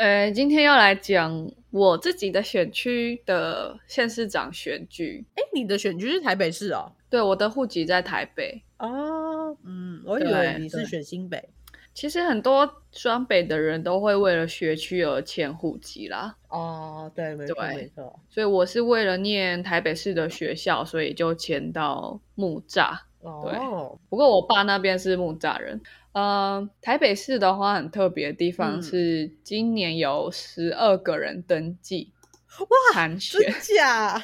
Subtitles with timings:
[0.00, 5.22] 呃，今天要来讲我自己的选区的县市长选举。
[5.34, 6.90] 哎，你的选区是台北市哦？
[7.10, 8.62] 对，我的户籍在台北。
[8.78, 11.50] 哦，嗯，我以为你是选新北。
[11.92, 16.34] 其实很多双北的人都会为了学区而迁户籍啦。
[16.48, 18.18] 哦，对，没错，没错。
[18.30, 22.98] 所以我是为了念台北市的学校，所以就迁到木栅。
[23.20, 25.78] 哦，不过我爸那边是木栅人。
[26.12, 32.12] 呃，台北市的话，很特别的地方是，今年有十二个人登记
[32.58, 34.22] 哇参选，假？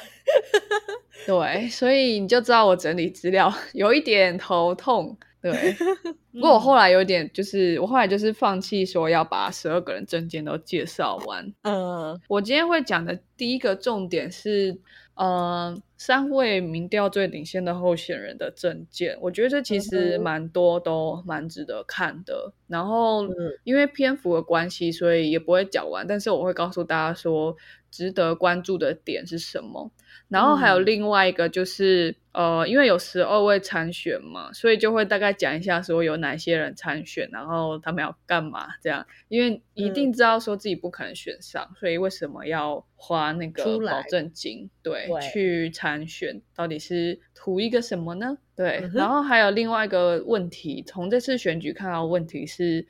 [1.25, 5.17] 对，所以你就知道我整理资料 有一点头痛。
[5.41, 5.51] 对，
[6.33, 11.53] 不过我后来有点，就是我后来就是放弃说要把十二个人证件都介绍完。
[11.63, 14.79] 嗯，我今天会讲的第一个重点是。
[15.17, 22.53] 呃，三位民调最领先的候选人的证件，我觉得这其实蛮多都蛮值得看的。
[22.67, 23.23] 然后，
[23.63, 26.05] 因为篇幅的关系，所以也不会讲完。
[26.05, 27.57] 但是我会告诉大家说，
[27.89, 29.89] 值得关注的点是什么。
[30.29, 39.05] 然后还有另外一个就是，呃，因为有十二位参选嘛，所以就会大概讲一下说有哪些人参选，然后他们要干嘛这样。
[39.29, 44.69] 因为一定知道说自己不可能选上，所以为什么要花那个保证金？
[44.83, 48.37] 对，去参选到底是图一个什么呢？
[48.53, 48.89] 对。
[48.93, 52.85] 然后还有另外一个问题，从这次选举看到问题是，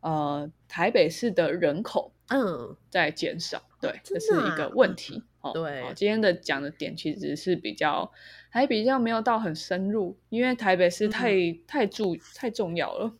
[0.00, 5.22] 呃，台北市的人口嗯在减少，对，这是一个问题。
[5.52, 8.10] 对，今天的讲的点其实是比较，
[8.48, 11.34] 还比较没有到很深入，因为台北市太
[11.66, 13.12] 太重太重要了，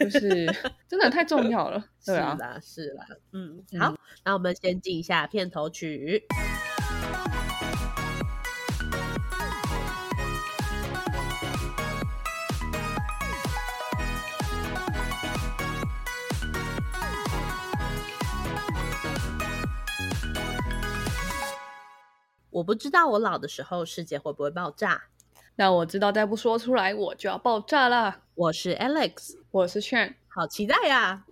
[0.00, 0.46] 就是
[0.88, 1.84] 真的太重要了。
[2.06, 3.94] 对啊，是啦，嗯，好，
[4.24, 6.24] 那我们先进一下片头曲。
[22.56, 25.02] 我不知道我老的时候世界会不会爆炸，
[25.56, 28.22] 那我知道再不说出来我就要爆炸了。
[28.34, 31.26] 我是 Alex，我是 Shen，好期待呀！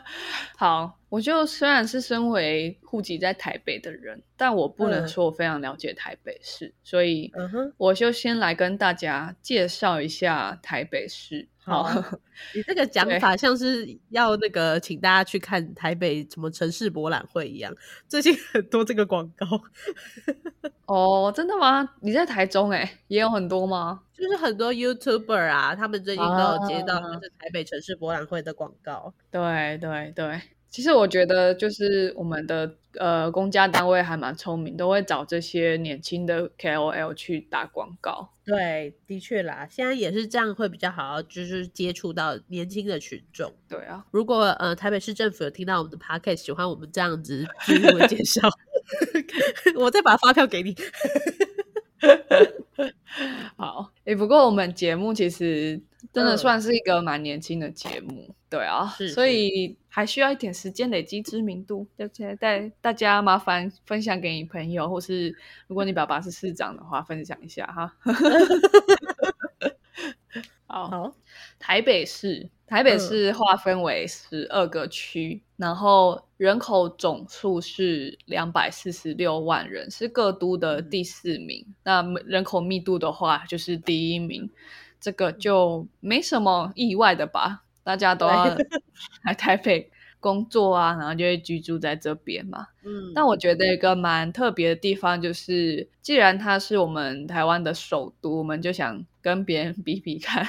[0.56, 7.30] 好，我就虽然是身为户籍在台北的人，但我不能说我非常了解台北市，所以
[7.76, 11.48] 我就先来跟大家介绍一下台北市。
[11.62, 11.90] 好，
[12.54, 17.74] 你这个讲法像是要那个请大家去看台北什么城市博览会一样，
[18.08, 19.46] 最近很多这个广告。
[20.86, 21.96] 哦，真的吗？
[22.00, 24.00] 你在台中哎，也有很多吗？
[24.14, 29.12] 就是很多 YouTuber 啊，他们最近都有接到就是台北城市博览会的广告。
[29.30, 30.40] 对对对。
[30.70, 38.30] 其实我觉得，就是我们的呃公家单位还蛮聪明，都会找这些年轻的 KOL 去打广告。
[38.44, 43.52] 对，的确啦，现在也是这样会比较好，就是接触到年轻的群众。
[43.68, 48.48] 对啊，如果呃台北市政府有听到我们的 Podcast，喜欢我们这样子自我介绍，
[49.76, 50.76] 我再把发票给你。
[53.56, 55.80] 好，哎，不过我们节目其实
[56.12, 58.34] 真的算是一个蛮年轻的节目。
[58.48, 61.86] 对啊，所以还需要一点时间累积知名度。
[61.96, 65.34] 就带大家麻烦分享给你朋友，或是
[65.68, 67.94] 如果你爸爸是市长的话，分享一下哈。
[70.66, 71.12] 好，
[71.58, 81.66] 台北市，台北市划分为十二个区，然后人口总数是两百四十六万人，是各都的第四名。
[81.82, 84.48] 那人口密度的话，就是第一名，
[85.00, 87.64] 这个就没什么意外的吧。
[87.82, 88.44] 大家都要
[89.24, 89.90] 来台北
[90.20, 92.66] 工作啊，然后就会居住在这边嘛。
[92.84, 100.46] 嗯，但我觉得一个蛮特别的地方就是，既然它是我们台湾的首都，我们就想跟别人比比看，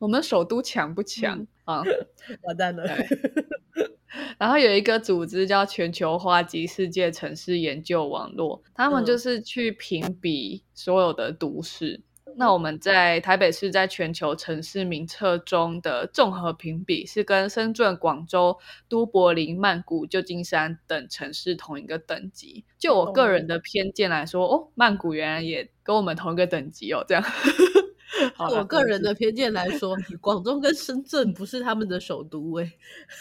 [0.00, 1.82] 我们首都强不强啊？
[2.42, 2.84] 完蛋了。
[4.38, 12.00] 然后有一个组织叫全球花及世界城市研究网络，他们就是去评比所有的都市。
[12.36, 18.58] 那我们在台北市在全球城市名册中的综合评比是跟深圳、广州、
[18.88, 22.64] 都柏林、曼谷、旧金山等城市同一个等级。
[22.78, 27.22] 就我个人的偏见来说，哦，曼谷原来也跟我们同一个等级哦，这样。
[28.38, 32.72] 我个人的偏见来说，广州跟深圳不是他们的首都哎。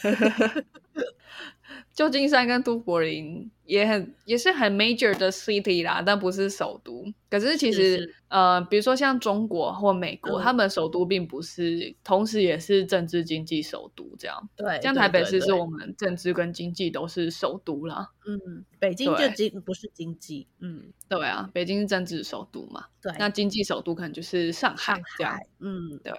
[1.94, 7.06] 旧金山跟都柏林也很也是很 major 的 city 啦，但不是首都。
[7.30, 14.50] 可是其实呃，比如说像中国或美国，他们首都并不是，同时也是政治经济首都这样。
[14.56, 18.10] 对，像台北市是我们政治跟经济都是首都啦。
[18.26, 20.48] 嗯，北京就经不是经济。
[20.60, 22.86] 嗯，对啊，北京是政治首都嘛。
[23.02, 25.40] 对，那经济首都可能就是上海这样。
[25.60, 26.14] 嗯，对。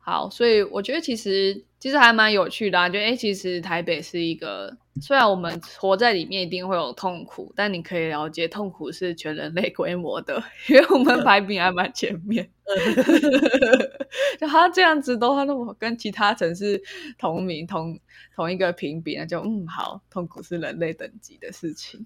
[0.00, 4.76] 好，所以我觉得其实其实还蛮有趣的啊，就哎，其实台北是一个。
[5.00, 12.50] 虽然我们活在里面一定会有痛苦，但你可以了解痛苦是全人类规模的，因为我们排名还蛮前面。
[14.38, 16.82] 就他这样子都那我跟其他城市
[17.18, 17.98] 同名同
[18.34, 22.04] 同一个评比，那就嗯好，痛苦是人类等级的事情。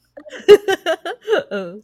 [1.51, 1.83] 嗯，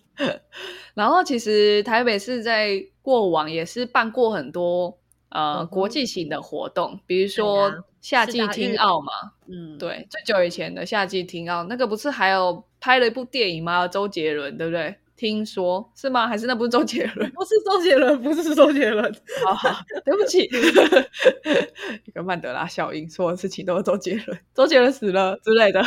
[0.94, 4.96] 然后其实台北是在过往也是办过很多
[5.30, 7.84] 呃国际型的活动，比如说。
[8.00, 9.12] 夏季听奥嘛，
[9.46, 13.86] 嗯，对，最久以前的夏季听奥，那个不是还有拍了一部电影吗？
[13.86, 14.96] 周杰伦，对不对？
[15.18, 16.26] 听说是吗？
[16.26, 17.30] 还是那不是周杰伦？
[17.36, 19.14] 不是周杰伦，不是周杰伦。
[19.44, 20.48] 好 好，对不起，
[22.06, 25.82] 一个曼德拉效应，所有事情都是周杰伦，周杰伦死了之类的，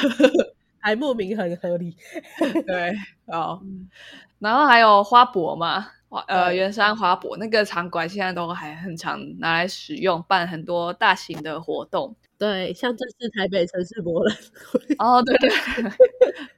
[0.77, 1.97] 还莫名很合理。
[2.67, 2.93] 对，
[3.25, 3.59] 哦，
[4.37, 5.87] 然后还有花博嘛。
[6.27, 12.15] 呃，圆山华博那个场馆现在都还很常拿来使用，办很多大型的活动。
[12.37, 14.35] 对，像这次台北城市博览
[14.71, 14.79] 会。
[14.97, 15.37] 哦，对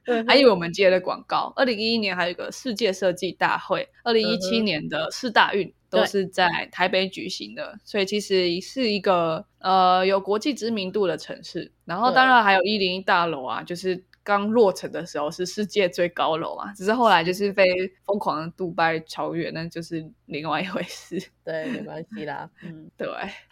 [0.04, 1.52] 对， 还以为我们接了广告。
[1.56, 11.70] 二零一一年还有一个世界设计大会，二零一七年的四大运都是在台北举行的，所以其实是一个呃有国际知名度的城市。
[11.84, 14.04] 然后当然还有一零一大楼啊，就是。
[14.26, 17.64] 刚落成的时候是世界最高楼嘛，只是后来就是被
[18.04, 21.16] 疯狂的杜拜超越，那就是另外一回事。
[21.44, 22.50] 对，没关系啦。
[22.64, 23.08] 嗯，对。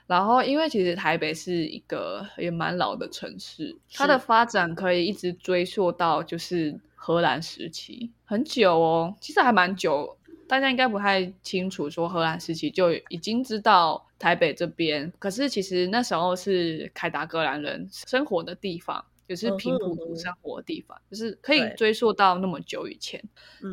[0.08, 9.14] 然后，因为其实台北是一个也蛮老的城市，它的发展可以一直追溯到就是荷兰时期，很久哦。
[9.20, 10.18] 其实还蛮久，
[10.48, 19.04] 大家应该不太清楚，说荷兰时期就已经知道台北这边，可是其实那时候是凯达格兰人生活的地方。
[19.26, 23.22] 就是平埔族生活的地方，就是可以追溯到那么久以前，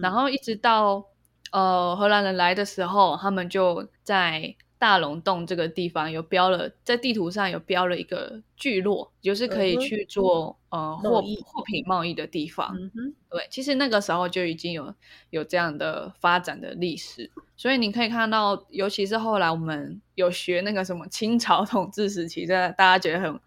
[0.01, 1.06] 然后一直到
[1.51, 12.75] 呃荷兰人来的时候，他们就在大龙洞这个地方有标了，在地图上有标了一个聚落，就是可以去做呃货货品贸易的地方。
[13.30, 14.95] 对，其实那个时候就已经有
[15.30, 23.39] 有这样的发展的历史，所以你可以看到，尤其是后来我们有学那个什么清朝统治时期，在大家觉得很。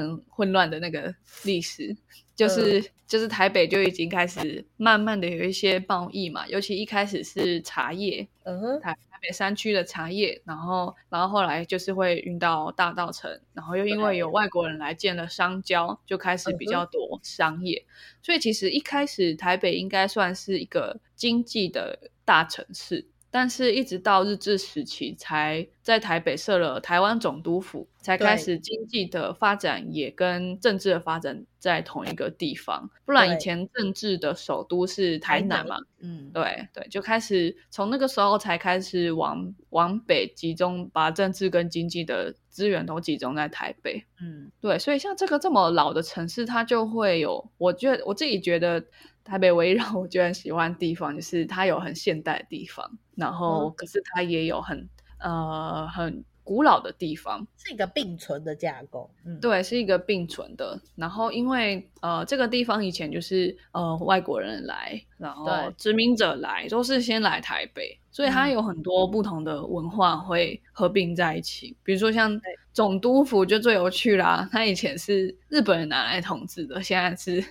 [0.00, 1.96] 很混乱的那个历史，
[2.34, 17.84] 就是就是台北就已经开始慢慢的有一些贸易嘛，尤其一开始是茶叶，嗯哼，台台北山区的茶叶，然后然后后来就是会运到大道城，然后又因为有外国人来建了商交，就开始比较多商业，
[18.22, 23.06] 所以其实一开始台北应该算是一个经济的大城市。
[23.34, 32.90] 但是，一直到日治时期，才在台北设了台湾总督府，才开始经济的发展也跟政治的发展在同一个地方。
[33.06, 44.04] 不然以前政治的首都是台南嘛，嗯，对对，就开始从那个时候才开始往往北集中，把政治跟经济的资源都集中在台北。
[44.20, 48.84] 嗯，对，所以像这个这么老的城市，它就会有，我觉得我自己觉得。
[49.24, 54.88] 台北唯一让我觉得很喜欢的地方，就是它有很现代的地方，然后可是它也有很
[55.20, 59.08] 呃很古老的地方，是一个并存的架构。
[59.24, 60.80] 嗯，对，是一个并存的。
[60.96, 65.46] 然后因为呃这个地方以前就是呃外国人来，然后
[65.78, 71.76] 殖民者来都是先来台北，所以它有很多不同的文化会合并在一起。
[71.84, 72.40] 比如说像
[72.72, 77.44] 总督府就最有趣啦，它以前是日本人拿来统治的，现在是。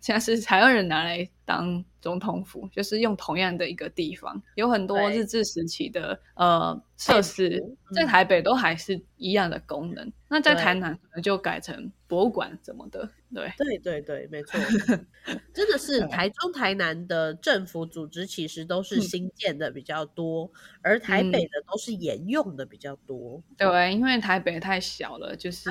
[0.00, 7.62] 现在是台湾人拿来当总统府，就是用同样的一个地方，有很多日治时期的呃设施，
[7.94, 10.12] 在台北都还是一样的功能。
[10.28, 13.08] 那在台南可能就改成博物馆什么的。
[13.36, 14.58] 对 对对对，没错，
[15.52, 20.50] 真的是台中、台南的政府组织其实都是新建的比较多，
[20.80, 23.42] 而台北的都是沿用的比较多。
[23.58, 25.68] 对，因为台北太小了，就是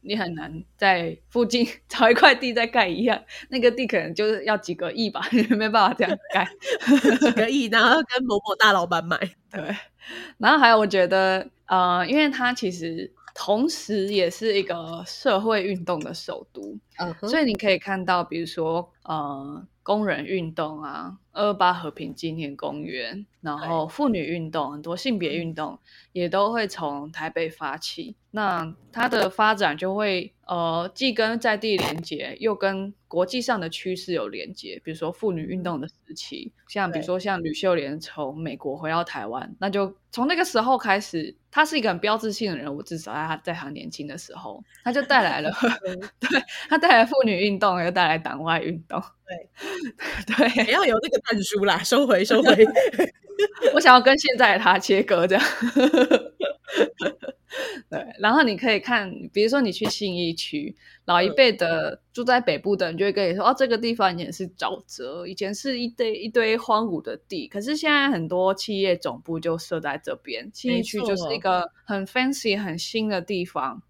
[0.00, 6.48] 你很难在附近 找一块地再盖一样，那个地可能就是要几个亿吧，没办法这样盖
[7.20, 9.18] 几个亿，然后跟某某大老板买。
[9.50, 9.76] 对，
[10.38, 13.12] 然后还有我觉得，呃，因为它其实。
[13.40, 16.76] 同时，也是一个社会运动的首都，
[17.28, 25.78] 所以你可以看到，比如说，呃，工人运动啊，二八和平纪念公园，然后妇女运动，很多性别运动
[26.10, 28.16] 也都会从台北发起。
[28.32, 34.80] 那它的发展就会，呃，既跟在地连接，又跟国际上的趋势有连接。
[34.84, 45.50] 比如说妇女运动的时期，像比如说像吕秀莲从美国回到台湾，那就从那个时候开始，她是一个很标志性的人物，至少在她在她年轻的时候，她就带来了
[46.20, 52.54] 对，她带来妇女运动，又带来党外运动，对， 对，也要有那个证书啦，收回，收回。
[53.72, 55.44] 我想要跟现在的她切割，这样
[57.88, 60.74] 对，然后你可以看，比如说你去信义区，
[61.08, 61.34] 老一嗯。
[61.34, 73.82] 辈的住在北部的人就会跟你说，哦，这个地方以前是沼泽，以前是一堆一堆荒芜的地，可是现在很多企业总部就设在这边，信义区就是一个很 fancy 很新的地方。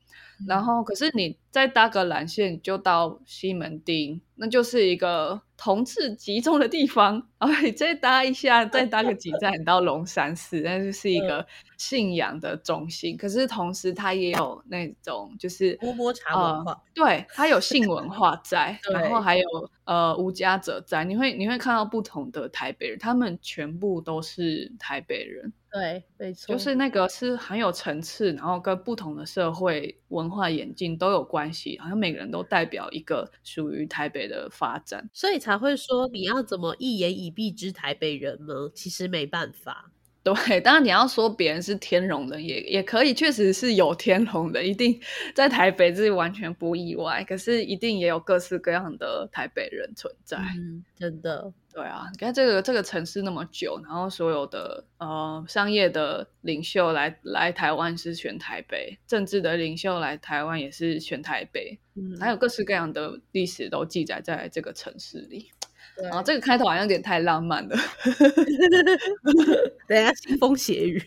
[0.46, 7.28] 然嗯后，可是你再搭个蓝线就到西门町，那就是一个同志集中的地方。
[7.38, 13.16] 然后你再搭一下，再搭个几站，你到龙山寺，那就是一嗯个信仰的中心。
[13.16, 19.44] 可是同时，它也有那种就是波波茶文化，对，它有性文化在， 然后还有
[19.84, 21.04] 呃无家者在。
[21.04, 25.52] 你会你会看到不同的台北人，他们全部都是台北人。
[25.70, 35.08] 对，没错，就是那个是很有层次，然后跟不同的社会文化演进都有关系，好像每个人都代表一个属于台北的发展。
[35.12, 38.70] 所以才会说你要怎么一言以蔽之台北人呢？
[38.74, 39.90] 其实没办法，
[40.22, 44.98] 对，当然你要说别人是天龙人也也可以，确实是有天龙的，一定
[45.34, 47.22] 在台北这是完全不意外。
[47.24, 50.38] 可是一定也有各式各样的台北人存在。
[50.38, 65.52] 嗯，真的，对啊，你看这个这个城市那么久，然后所有的呃商业的领袖来来台湾是选台北，政治的领袖来台湾也是选台北，嗯，还有各式各样的历史都记载在这个城市里。
[65.98, 67.76] 对然后这个开头好像有点太浪漫了，
[69.88, 71.02] 等一下腥风血雨，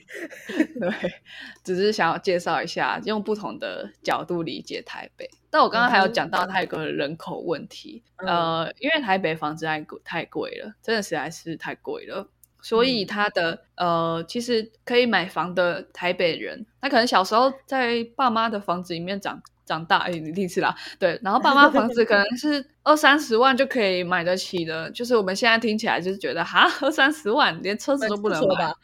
[0.79, 0.91] 对，
[1.63, 5.29] 只是想要介绍一下，用不同的角度理解台北。
[5.50, 12.29] 但我刚刚还有讲到它有个人口问题，嗯呃，因为台北房子太贵太贵了，真的实在是太贵了。
[12.62, 28.75] 所以嗯他的、呃，其实可以买房的台北人，他可能小时候在爸妈的房子里面长长大，哎，你第一次啦，对，然后爸妈房子可能是 二三十万就可以买得起的，就是我们现在听起来就是觉得哈，二三十万连车子都不能买，吧，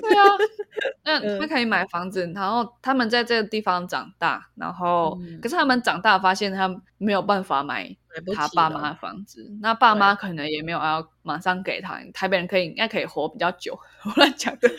[0.00, 0.24] 对啊，
[1.04, 1.38] 那嗯。
[1.38, 5.38] 他可以买房子，然后他们在这个地方长大，然后、嗯。
[5.42, 7.94] 可是他们长大发现他没有办法买
[8.34, 11.98] 他爸妈的房子，那爸妈可能也没有要马上给他。
[12.12, 14.70] 台北人可以应该可以活比较久， 我乱讲的。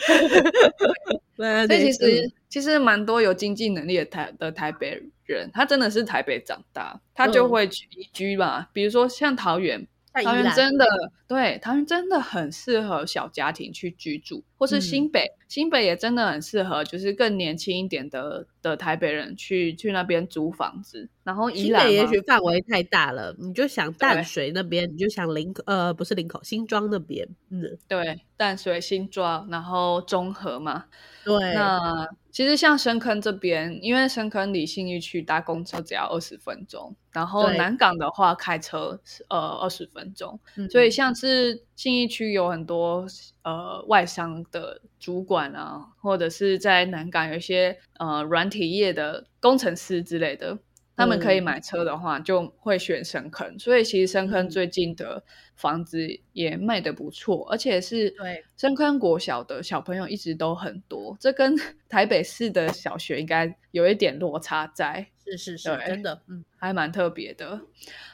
[1.38, 8.68] 那所以其嗯实其实蛮多有经济能力的台的台北人，他真的是台北长大，他就嗯会去移居嘛。
[8.74, 9.88] 比如说像桃园，
[10.24, 10.86] 桃园真的
[11.28, 14.82] 对桃园真的很适合小家庭去居住，或是嗯。
[14.82, 21.10] 新北，新北也真的很适合，就是更年轻一点的的台北人去去那边租房子。
[21.24, 30.86] 然后宜新兰也许范围太大了，你就想淡水那边，你就想林口，呃，不是林口，新庄那边，嗯，对淡水、新庄，然后中和嘛，
[31.26, 40.70] 对，那其实像深坑这边，因为深坑离信义区搭公车只要二十分钟，然后南港的话开车是呃二十分钟，嗯。
[40.70, 43.06] 所以像是信义区有很多
[43.44, 50.58] 呃外商的主管啊，或者是在南港有一些呃软体业的工程师之类的。
[50.96, 55.24] 他们可以嗯买车的话，就会选深坑，所以其实深坑嗯最近的
[55.58, 61.54] 房子也卖得不错，而且是对深坑国小的小朋友一直都很多，这跟
[61.90, 67.60] 台北市的小学应该有一点落差在，是是是，真的，嗯，还蛮特别的。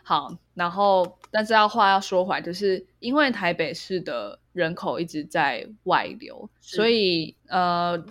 [0.01, 8.03] 好，然后但是要话要说回来，就是因为台北市的人口一直在外流，所以呃。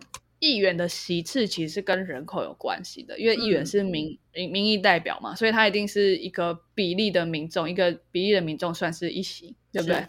[0.42, 3.66] 议员的席次其实是跟人口有关系的，因为议员嗯。
[3.66, 10.04] 是民民民意代表嘛，所以他一定是一个比例的民众，一个比例的民众算是一席，对不对？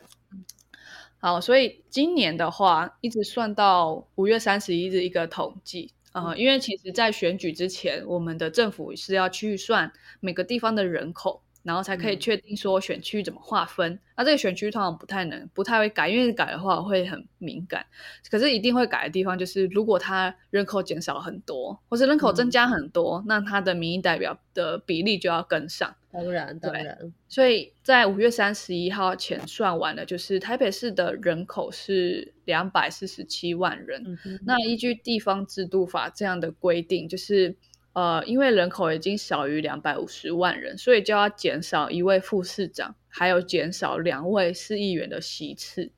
[1.19, 6.39] 好，所以今年的话，一直算到五月三十一日一个统计，呃，嗯。
[6.39, 13.99] 因为其实在选举之前，我们的政府是要去算每个地方的人口，然后才可以嗯确定说选区怎么划分。
[14.15, 17.83] 那这个选区通常不太能、不太会改，因为改的话会很敏感。
[18.29, 25.95] 可是一定会改的地方就是，如果它人口减少很多，或是人口增嗯加很多，那它的民意代表的比例就要跟上。
[26.11, 34.19] 当然当对然，所以在五月三十一号前算完了，就是台北市的人口是两百四十七万人。
[34.23, 37.55] 嗯，那依据地方制度法这样的规定，就是
[37.93, 45.91] 呃，因为人口已经少于两百五十万人，所以就要减少一位副市长，还有减少两位市议员的席次。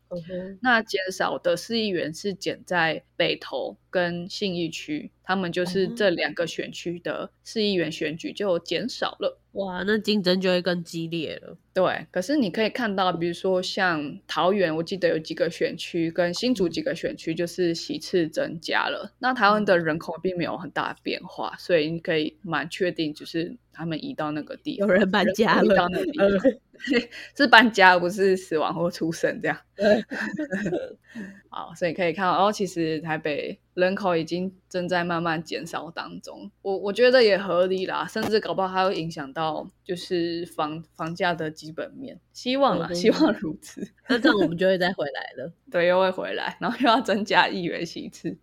[0.62, 9.40] 那减少的市议员是减在北投跟信义区，他们就是这两个选区的市议员选举就减少了。
[9.54, 11.58] 哇，那竞争就会更激烈了。
[11.76, 19.12] 对，可是你可以看到，比如说像桃园，我记得有几个选区跟新竹几个选区，就是席次增加了。
[19.20, 26.30] 那台湾的人口并没有很大的变化，所以你可以蛮确定，就是他们移到那个地，有人搬家了，到那个地方
[27.36, 29.58] 是搬家，不是死亡或出生这样。
[31.50, 36.50] 好，所以可以看到，哦，其实台北人口已经正在慢慢减少当中。
[36.62, 42.20] 我我觉得也合理啦，甚至搞不好还会影响到就是房房价的基本面。
[42.34, 43.88] 希望啦，希望如此。
[44.10, 45.54] 那这样我们就会再回来了。
[45.72, 48.38] 对，又会回来，然后又要增加一元席次。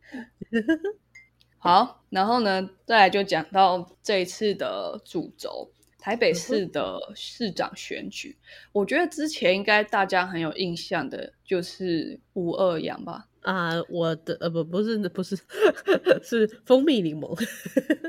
[1.59, 5.71] 好，然后呢，再来就讲到这一次的主轴。
[5.99, 8.37] 台北市的市长选举，
[8.73, 13.29] 我觉得之前应该大家很有印象的，就是吴二阳吧？
[13.43, 15.39] 啊，我的呃不不是不是
[16.25, 17.33] 是蜂蜜柠檬，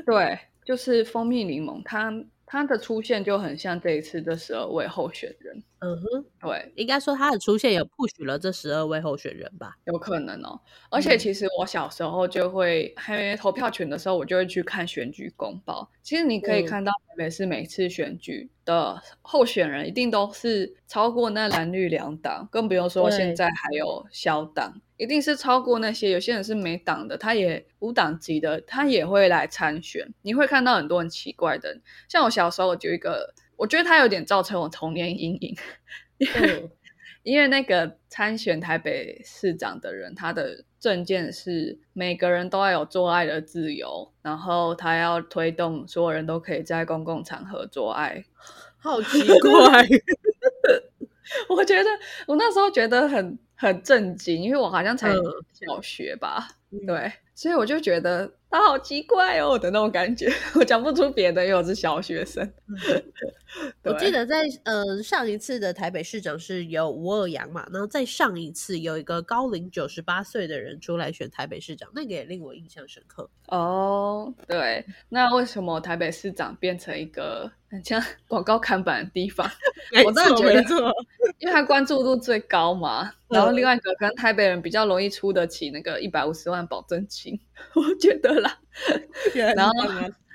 [0.04, 2.10] 对，就是蜂蜜柠檬，他
[2.46, 5.62] 他的出现就很像这一次的十二位候选人。
[5.84, 9.76] 嗯哼，对，应该说他的出现也 push 了这十二位候选人吧？
[9.84, 10.58] 有可能哦。
[10.88, 15.90] 而且其实我小时候就会还没投票权的时候，我就会去看选举公报。
[16.02, 26.08] 其实你可以看到台北市每次选举的候选人一定都是超过那蓝绿两党，更不用说现在还有小党，一定是超过那些。
[26.12, 30.14] 有些人是没党的，他也无党籍的，他也会来参选。
[30.22, 33.34] 你会看到很多很奇怪的，像我小时候就一个。
[33.56, 35.56] 我觉得他有点造成我童年阴影，
[36.18, 36.70] 因为
[37.22, 48.24] 因为那个参选台北市长的人，他的证件是每个人都要有做爱的自由，然后他要推动所有人都可以在公共场合做爱，
[48.76, 49.86] 好奇怪。
[51.48, 51.88] 我觉得
[52.26, 55.10] 我那时候觉得很很震惊，因为我好像才
[55.52, 56.48] 小学吧，
[56.86, 58.30] 对，所以我就觉得。
[58.54, 62.48] 他好奇怪哦的那种感觉，我讲不出别的，因为我是小学生。
[63.84, 73.28] 我记得在呃上一次的台北市长是有吴二阳嘛，然后在上一次有一个高龄九十八岁的人出来选台北市长，那个也令我印象深刻。
[73.48, 79.48] 哦，对，那为什么台北市长变成一个很像 广告看板的地方？
[80.04, 80.92] 我真的觉得，
[81.38, 83.12] 因为他关注度最高嘛。
[83.28, 87.38] 然后另外一个，可能台北人比较容易出得起那个一百五十万保证金，
[87.74, 88.58] 我觉得啦。
[89.56, 89.72] 然后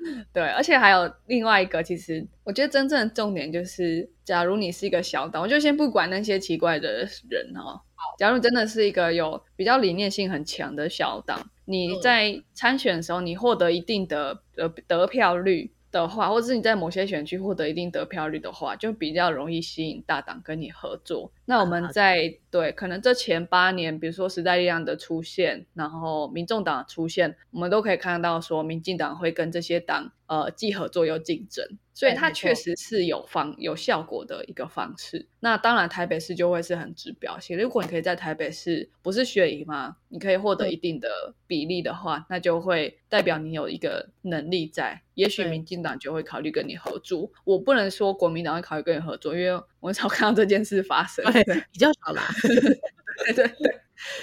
[0.34, 7.82] 对，而且还有另外一个，其实我觉得真正的重点就是，假如你是一个小党，我就先不管那些奇怪的人哦。
[8.18, 15.72] 假如真的是一个有比较理念性很强的小党，你在参选的时候，你获得一定的得得票率。
[15.92, 21.32] 的话，或者是你在某些选区获得一定得票率的话，就比较容易吸引大党跟你合作。
[21.50, 31.66] 那我们在对可能这前八年，比如说时代力量的出现，然后民众党出现，我们都可以看到说，民进党会跟这些党呃既合作又竞争。
[31.92, 35.28] 所以它确实是有方有效果的一个方式。
[35.42, 37.58] 那当然，台北市就会是很指标性。
[37.58, 39.98] 如果你可以在台北市不是学赢吗？
[40.08, 45.02] 你可以获得一定的比例的话，那就会代表你有一个能力在。
[45.16, 47.30] 也许民进党就会考虑跟你合作。
[47.44, 51.24] 我不能说国民党会考虑跟你合作，因为我很少看到这件事发生，
[51.72, 52.24] 比较少啦。
[53.26, 53.82] 对对对。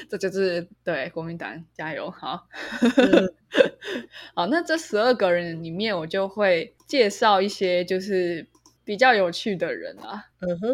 [0.09, 2.49] 这就是对国民党加油，好，
[4.35, 4.47] 好。
[4.47, 8.47] 那这十二个人里面，我就会介绍一些就是
[8.87, 10.25] 比较有趣的人啊。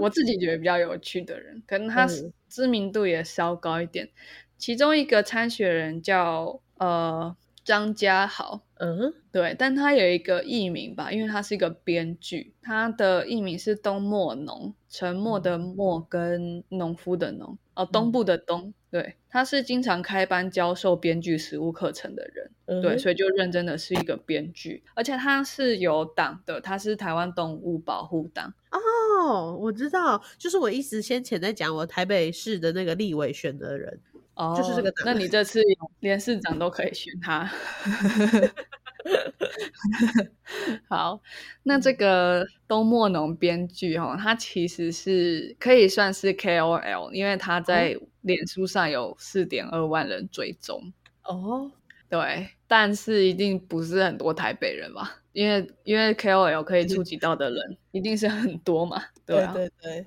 [0.01, 2.07] 我自己觉得比较有趣的人，可能他
[2.49, 4.09] 知名度也稍高一点。
[4.57, 18.75] 其中一个参选人叫呃张家豪，嗯，对，但他有一个艺名吧，因为他是一个编剧，他的艺名是东莫农，沉默的默跟农夫的农，哦，东部的东。
[18.91, 28.53] 对，他是经常开班教授编剧实务课程的人，对，所以就认真的是一个编剧，而且他是有党的，他是台湾动物保护党。
[28.73, 34.01] 哦，我知道，就是我一直先前在讲我台北市的那个立委选的人，
[34.35, 34.93] 哦，就是这个。
[35.05, 35.63] 那你这次
[36.01, 37.51] 连市长都可以选他。
[40.89, 41.21] 好，
[41.65, 50.93] 那这个东莫农编剧哦，他其实是可以算是 KOL，因为他在脸书上有四点二万人追踪
[51.25, 51.71] 哦。
[52.09, 55.19] 对，但是一定不是很多台北人吧？
[55.33, 59.03] 因为因为 KOL 可以触及到的人一定是很多嘛。
[59.27, 60.07] 对对对。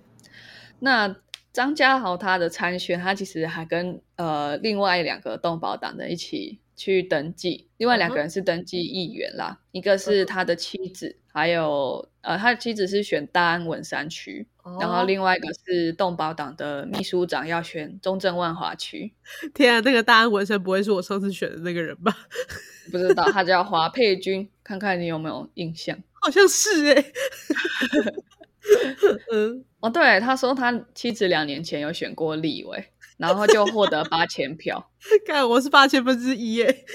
[0.80, 1.14] 那
[1.56, 6.60] 张家豪他的参选，他其实还跟呃另外两个动保党的一起。
[6.78, 14.46] 去登记，另外两个人是登记议员啦，一个是他的妻子，还有呃，他的妻子是选大安文山区，
[14.82, 19.14] 然后另外一个是动保党的秘书长要选中正万华区。
[19.56, 22.14] 天啊，那个大安文山不会是我上次选的那个人吧？
[22.92, 25.98] 不知道，他叫华佩君，看看你有没有印象？
[26.20, 27.06] 好像是哎。
[29.32, 34.92] 嗯， 哦，对，他说他妻子两年前有选过立委，然后就获得八千票。
[35.26, 36.86] 看，我是八千分之一耶，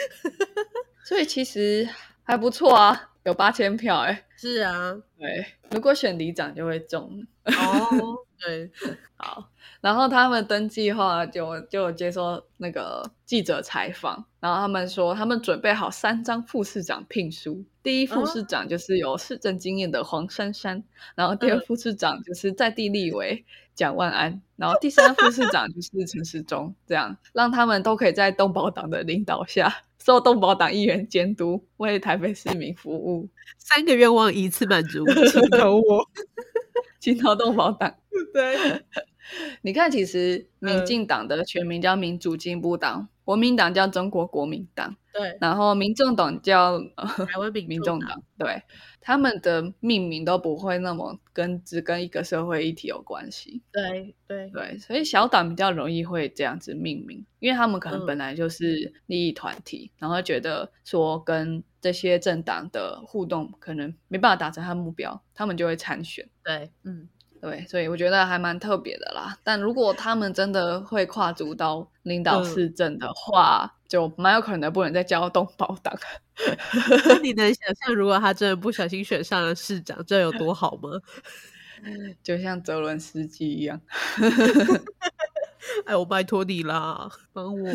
[1.04, 1.88] 所以其实
[2.22, 4.26] 还不错啊，有八千票哎。
[4.36, 7.26] 是啊，对，如果选里长就会中。
[7.44, 8.70] 哦，对，
[9.16, 9.50] 好。
[9.80, 33.28] 然后他们登记后就就接受那个记者采访，然后他们说他们准备好三张副市长聘书，第一副市长就是有市政经验的黄珊珊，然后第二副市长就是在地立委蒋万安，然后第三副市长就是陈时中，这样让他们都可以在动保党的领导下受动保党议员监督，为台北市民服务。
[33.56, 36.06] 三个愿望一次满足，请投我，
[37.00, 37.94] 请投动保党。
[38.34, 38.84] 对。
[39.62, 48.62] 你看，其实民进党的全名叫民主进步党，国民党叫中国国民党，对，然后民众党叫 台湾民众党，对，
[49.00, 54.50] 他们的命名都不会那么跟只跟一个社会议题有关系，对对。
[54.50, 67.08] 对，所以小党比较容易会这样子命名，因为他们可能本来就是利益团体，然后觉得说跟这些政党的互动可能没办法达成他目标，他们就会参选，对，嗯。
[67.40, 69.36] 对，所以我觉得还蛮特别的啦。
[69.42, 75.94] 但如果他们真的会跨足到领导市政的话，就蛮有可能不能再交动保党。
[77.22, 80.90] 你能想象，如果他真的不小心选上了市长，这有多好吗？
[82.22, 83.80] 就像泽伦斯基一样。
[85.86, 87.72] 哎，我拜托你啦，帮我，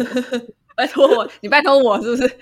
[0.76, 2.38] 拜托我，你拜托我是不是？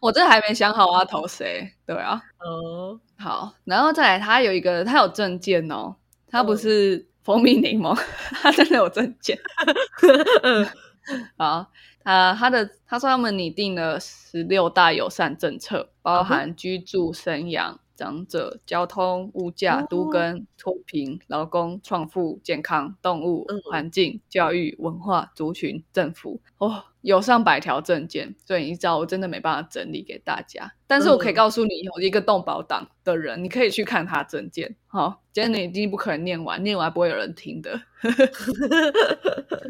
[0.00, 1.68] 我这还没想好我要投谁。
[1.84, 5.96] 对啊，哦，好，然后再来，他有一个，他有证件哦。
[6.30, 7.94] 他不是蜂蜜柠檬，
[8.40, 9.38] 他真的有证件。
[11.36, 11.66] 好，
[12.04, 26.40] 他他的他说他们拟定了十六大友善政策，包含居住、生养、长者、交通、物价、都跟、脱贫、劳工、创富、健康、动物、环境、教育、文化、族群、政府。
[26.58, 26.84] 哦。
[27.02, 30.72] 有上百条证件，所以你知道我真的没办法整理给大家。
[30.86, 34.76] 但是我可以告诉你，有一个动保党的人，你可以去看他证件。
[34.86, 37.80] 好，今天你一定不可能念完，念完不会有人听的。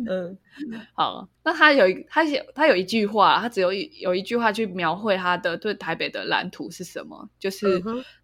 [0.09, 0.37] 嗯，
[0.95, 7.29] 好，那他有一他写他有一句话，他只有一有一句话去描绘他的对台北的蓝图是什么？
[7.39, 7.79] 就是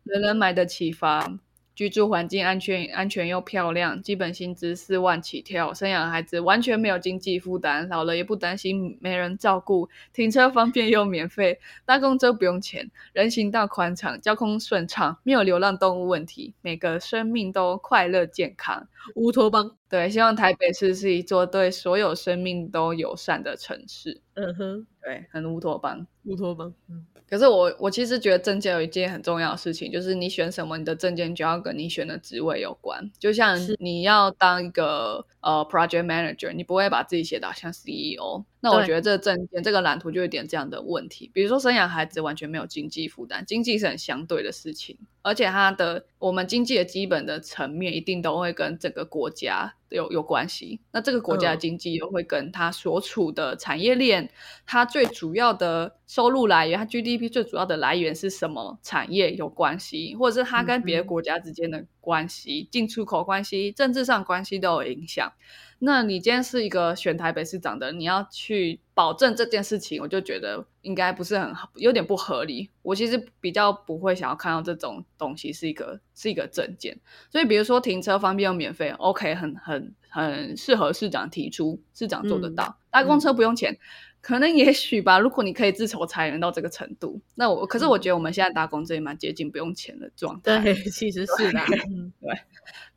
[0.04, 1.38] 人人买得起房。
[1.76, 18.88] 居住环境安全，安全又漂亮，基本薪资四万起跳，生养孩子完全没有经济负担，老了也不担心没人照顾，停车方便又免费，搭公车不用钱，人行道宽敞，交通顺畅，没有流浪动物问题，每个生命都快乐健康。
[19.14, 24.22] 乌托邦，对，希望台北市是一座对所有生命都友善的城市。
[24.32, 27.04] 嗯哼，对，很乌托邦，乌托邦，嗯。
[27.28, 33.10] 可是我我其实觉得证件有一件很重要的事情，就是你选什么，你的证件就要跟你选的职位有关。
[33.18, 38.44] 就像你要当一个呃 project manager，你不会把自己写到像 CEO。
[38.60, 41.30] 那我觉得这个证件这个蓝图就有点这样的问题。
[41.32, 50.80] 比如说生养孩子完全没有经济负担，经济是很相对的事情，而且它的我们经济的基本的层面一定都会跟整个国家有有关系。
[50.90, 54.28] 那这个国家的经济又会跟它所处的产业链，
[54.66, 65.30] 它最主要的收入来源，它 GDP 最主要的来源是什么产业有关系，或者是它跟别的国家之间的关系、进出口关系、政治上关系都有影响。
[65.78, 72.70] 那你今天是一个选台北市长的，你要去保证这件事情，我就觉得应该不是很有点不合理。
[72.82, 76.98] 我其实比较不会想要看到这种东西是一个是一个证件。
[77.30, 82.78] 所以比如说停车方便又免费，OK，很很很适合市长提出，市长做得到。
[82.90, 83.78] 搭公车不用钱，
[84.26, 85.20] 可能也许吧。
[85.20, 90.58] 如果你可以自筹裁员到这个程度，那我可是我觉得我们现在打工这也蛮接近不用钱的状态。
[90.58, 91.60] 对，其实是的，
[92.20, 92.36] 对。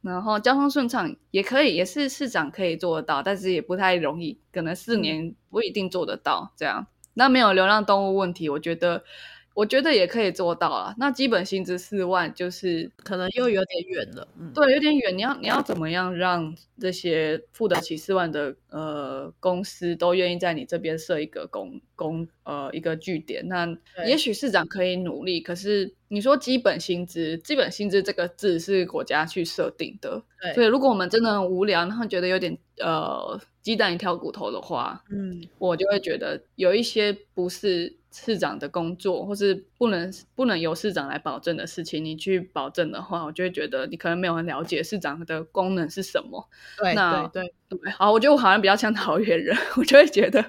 [0.01, 6.51] 然后交通顺畅也可以，也是市长可以做得到，但是也不太容易，可能四年不一定做得到。
[6.57, 9.03] 这样，那没有流浪动物问题，我觉得。
[9.53, 10.95] 我觉得也可以做到啊。
[10.97, 14.27] 那基本薪资四万，就是可能又有点远了。
[14.39, 15.17] 嗯，对，有点远。
[15.17, 23.47] 你要你要怎么样让这些付得起四万的呃公司都愿意在你这边设一个公公呃一个据点？
[23.47, 23.67] 那
[24.05, 25.41] 也许市长可以努力。
[25.41, 30.23] 可是你说基本薪资，基本薪资这个字是国家去设定的。
[30.41, 37.98] 对，所以如果我们真的很无聊，然后觉得有点呃鸡蛋一挑骨头的话，嗯，我就会觉得有一些不是。
[38.11, 46.49] 市长的工作，或是不能不能由市长来保证的事情，你去保证的话，我就会觉得你可能没有很了解市长的功能是什么。
[46.77, 50.43] 对，那对对对，好，我觉得我好像比较像桃园人， 我就会觉得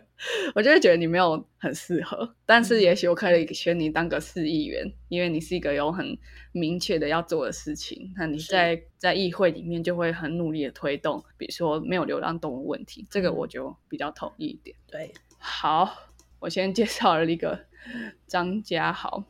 [0.55, 2.35] 我就会觉得你没有很适合。
[2.47, 6.17] 但是也许我可以选你当个市议员，因为你是一个有很
[6.53, 8.13] 明确的要做的事情。
[8.17, 14.75] 那你在在议会里面就会很努力的推动，比如说没有流浪动物问题，这个我就比较同意一点。
[14.91, 15.95] 对，好，
[16.41, 17.67] 我先介绍了一个
[18.27, 19.23] 张家豪。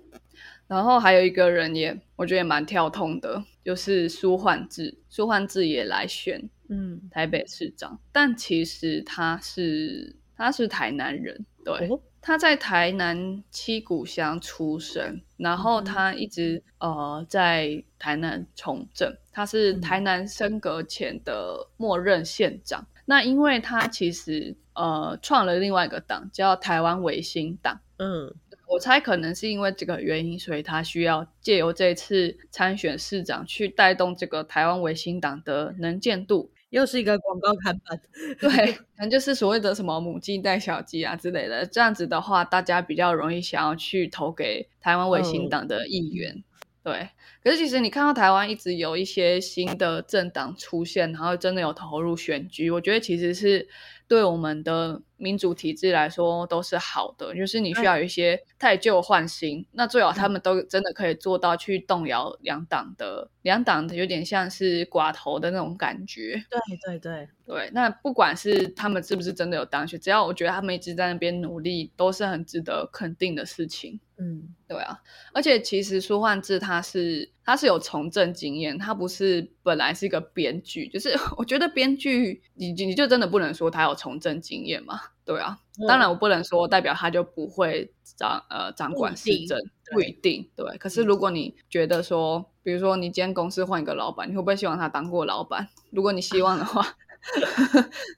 [0.66, 4.96] 然后还有一个人也，我觉得也蛮跳痛的，就是苏焕智。
[5.08, 7.98] 苏焕智也来选，嗯，台北市长。
[8.12, 19.12] 但其实他是他是台南人，对，他在台南七股乡出生，然后他一直呃在台南从政。
[19.32, 22.86] 他是台南升格前的默认县长。
[23.10, 28.32] 那因为他其实呃创了另外一个党，叫台湾维新党，嗯。
[28.72, 38.00] 我猜可能是因为这个原因，所以他需要借由这次参选市长去带动这个台湾维新党的能见度，又是一个广告看板。
[38.38, 41.66] 对，可能就是所谓的什么母鸡带小鸡啊之类的。
[41.66, 46.44] 这样子的话，大家比较容易想要去投给台湾维新党的议员。
[46.90, 47.08] 对，
[47.42, 53.68] 可是其实你看到台湾一直有一些新的政党出现，然后真的有投入选举，我觉得其实是
[54.08, 55.02] 对我们的。
[55.22, 66.42] 民主体制来说都是好的，就是你需要有一些太旧换新，那最好他们都真的可以做到去动摇两党的两党的有点像是寡头的那种感觉。
[66.48, 74.00] 对对对对，那不管是他们是不是真的有当选，只要我觉得他们一直在那边努力，都是很值得肯定的事情。
[74.20, 75.00] 嗯，对啊，
[75.32, 85.00] 而且其实苏焕智他是他是有从政经验，他不是本来是一个编剧，就是 我觉得编剧你你就真的不能说他有从政经验嘛。
[85.24, 89.58] 对啊，当然我不能说代表他就不会掌呃掌管市政，
[89.92, 90.76] 不一定对。
[90.76, 95.68] 可是如果你觉得说，比如说你今天公司换一个老板，你会不会希望他当过老板？
[95.92, 96.84] 如果你希望的话，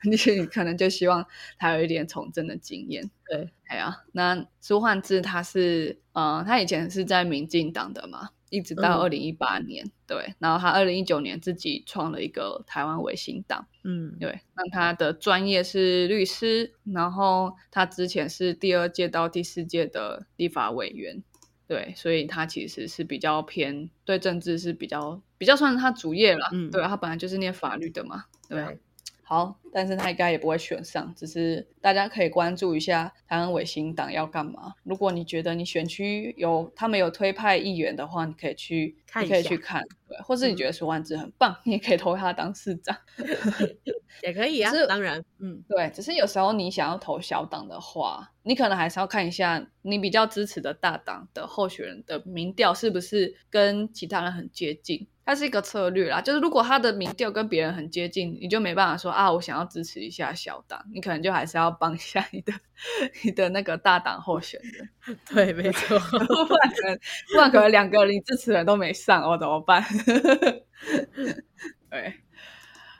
[0.05, 1.27] 你 可能就希望
[1.59, 3.11] 他有一点从政的经验。
[3.27, 8.31] 对，哎呀，那苏焕智他是呃，他以前是在民进党的嘛。
[8.53, 21.23] 一直到二零一八年，对，然后他二零一九年自己创了一个台湾维新党，嗯，对，那他的专业是律师，然后他之前是第二届到第四届的立法委员，
[21.67, 28.79] 对，所以他其实是比较偏对政治是比较比较算是他主业了，嗯，对，他本来就是念法律的嘛，对。
[29.33, 34.75] 好，但是他应该也不会选上，只是大家可以关注一下台湾维新党要干嘛。
[34.83, 42.95] 如果你觉得你选区有他们有推派议员的话，你可以去，你可以去看，对，或是你觉得苏万志很棒，你也可以投他当市长，
[44.23, 44.71] 也可以啊。
[44.87, 55.09] 当然，嗯，对，只是有时候你想要投小党的话，你可能还是要看一下你比较支持的大党的候选人的民调是不是跟其他人很接近。
[55.25, 62.53] 它是一个策略啦，就是如果他的民调跟别人很接近，你就没办法说啊，我想要支持一下小党，你可能就还是要帮一下你的
[63.23, 64.89] 你的那个大党候选人。
[65.33, 66.99] 对，没错，不然可能
[67.33, 69.83] 不然可能两个你支持人都没上哦，怎么办？
[71.89, 72.15] 对，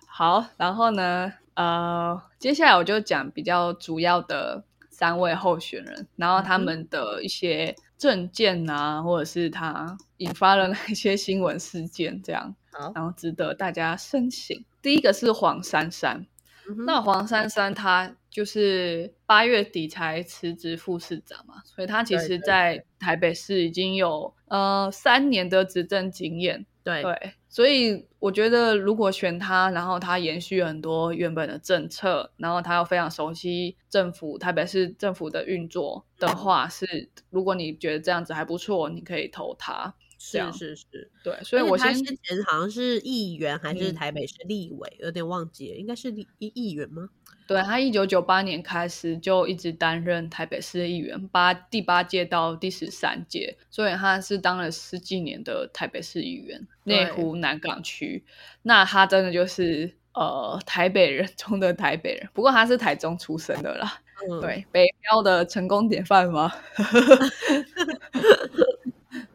[0.07, 7.75] 好，然后呢，呃，接下来我就讲比较主要的三位候选人，然后他们的一些。
[8.03, 12.57] 证件啊，或者是他引发了那些新闻事件，这样，
[12.93, 14.65] 然后值得大家深省。
[14.83, 16.27] 第一个是黄珊珊，
[16.85, 26.67] 那黄珊珊她就是八月底才辞职副市长嘛，所以她其实在台北市已经有呃三年的执政经验。
[26.85, 39.95] 对对，所以我觉得如果选他，然后他延续很多原本的政策，然后他又非常熟悉政府台北市政府的运作的话，是如果你觉得这样子还不错，你可以投他。
[40.25, 47.09] 是是是，对，所以我他之前好像是议员还是台北市立委，有点忘记了，应该是立议员吗？
[47.53, 58.25] 对他一九九八年开始就一直担任台北市的议员，八第八届到第十三届，所以他是当了十几年的台北市议员，内湖南港区。
[58.63, 64.01] 那他真的就是呃台北人中的台北人，不过他是台中出生的啦，
[64.41, 66.53] 对，北漂的成功典范吗？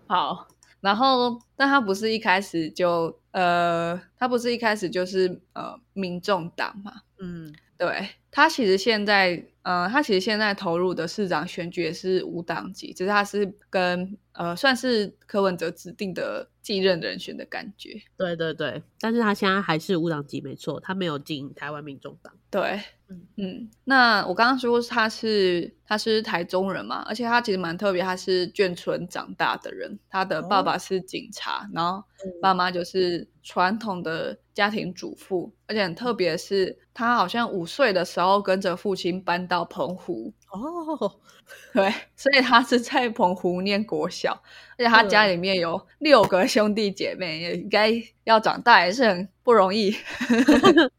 [0.08, 0.48] 好。
[0.80, 17.98] 然后，但他不是一开始就呃，他不是一开始就是呃，民众党嘛，嗯，对他其实现在呃，他其实现在投入的市长选举也是无党籍，只是他是跟呃，算是柯文哲指定的继任人选的感觉。
[18.18, 22.34] 对对对，但是他现在还是无党籍，没错，他没有进台湾民众党。
[22.52, 23.70] 对，嗯嗯。
[23.86, 32.04] 那我刚刚说他是他是台中人嘛，而且他其实蛮特别，他是眷村长大的人，他的爸爸是警察，然后
[32.42, 40.34] 爸妈就是传统的家庭主妇，而且很特别是，他好像五岁的时候跟着父亲搬到澎湖。
[40.50, 41.20] 哦。
[41.74, 44.34] 对， 所以他是在澎湖念国小，
[44.78, 47.92] 而且他家里面有六个兄弟姐妹，也应该
[48.26, 49.96] 要长大也是很不容易。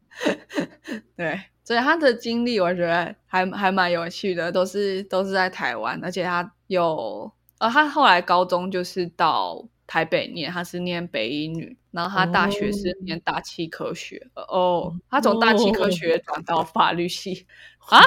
[1.15, 14.29] 对，所以他的经历我觉得还还蛮有趣的，都是都是在台湾，而且他有呃，他后来高中就是到台北念，他是念北医女，然后他大学是念大气科学。
[14.35, 17.47] 哦，他从大气科学转到法律系。
[17.79, 17.99] 啊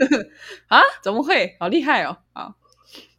[0.68, 0.80] 啊！
[1.02, 1.54] 怎么会？
[1.60, 2.16] 好厉害哦！
[2.32, 2.54] 啊，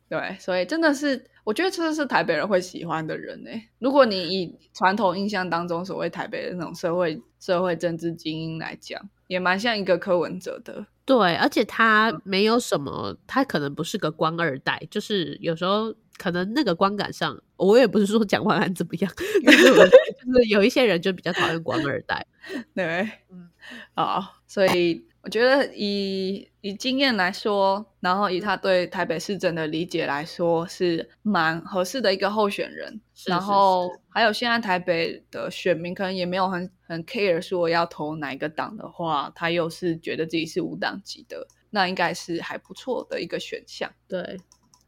[0.09, 3.51] 对，所以真的是，我觉得这是台北人会喜欢的人呢。
[3.77, 10.87] 如果你以传统印象当中所谓台北的那种社会社会政治精英来讲，也蛮像一个柯文哲的。
[11.05, 19.11] 对，而且他没有什么，他可能不是个官二代，就是有时候可能那个观感上，我也不是说蒋万安怎么样，
[19.43, 22.25] 就是有一些人就比较讨厌官二代。
[22.75, 23.49] 对，嗯，
[23.93, 25.05] 好，所以。
[25.23, 32.99] 我觉得以以经验来说，然后以他对台北市政的理解来说，是蛮合适的一个候选人。
[33.27, 43.91] 然后还有现在台北的选民可能也没有很很 care 说要投哪一个党的话，他又是觉得自己是无党籍的，那应该是还不错的一个选项。
[44.07, 44.39] 对，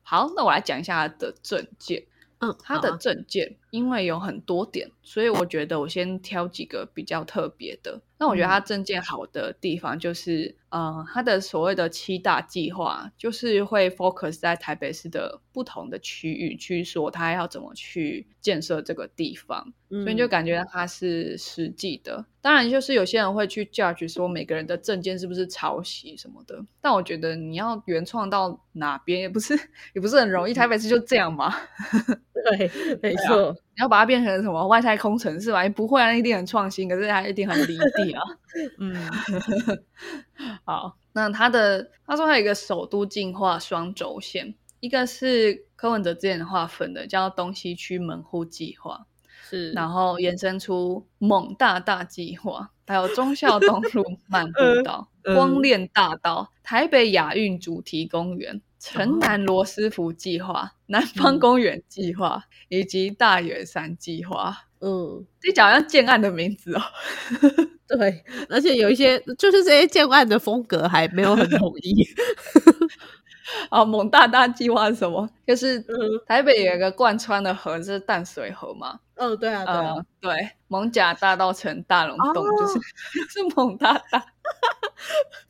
[0.01, 2.03] 好，那我来讲一下他的政见。
[2.43, 8.01] 嗯，他的证件因为有很多点，所以我觉得我先挑几个比较特别的。
[8.17, 22.23] 那我觉得他证件好的地方就是，呃，他的所谓的七大计划，就是会 focus 在台北市的不同的区域去说他要怎么去建设这个地方，所以就感觉它是实际的。
[22.41, 29.57] 当然，就是有些人会去 judge 说每个人的证件是不是抄袭什么的，但我觉得你要原创到哪边也不是
[29.95, 30.53] 也不是很容易。
[30.53, 31.51] 台北市就这样嘛。
[32.43, 32.69] 对，
[33.01, 33.53] 没错。
[33.53, 35.67] 你要把它变成什么外太空城市吧？
[35.69, 38.21] 不会啊，一定很创新，可是它一定很离地啊。
[38.77, 38.93] 嗯，
[40.65, 49.05] 好，那它的他说还有一个首都进化双轴线，一个是柯文哲之前划分的，叫东西区门户计划，
[49.49, 58.61] 是，然后延伸出猛大大计划，还有忠孝东路 漫步道、光链大道、台北亚运主题公园。
[58.79, 66.81] 城南罗斯福计划、南方公园计划以及大远山计划，嗯，这讲像建案的名字哦。
[67.87, 72.05] 对，而且有一些就是这些建案的风格还没有很统一。
[73.69, 75.29] 啊，蒙大大计划是什么？
[75.45, 75.83] 就是
[76.25, 78.99] 台北有一个贯穿的河是淡水河嘛。
[79.15, 82.79] 嗯，对啊，对啊，对，蒙甲大道城大龙洞就是
[83.29, 84.23] 是蒙大大。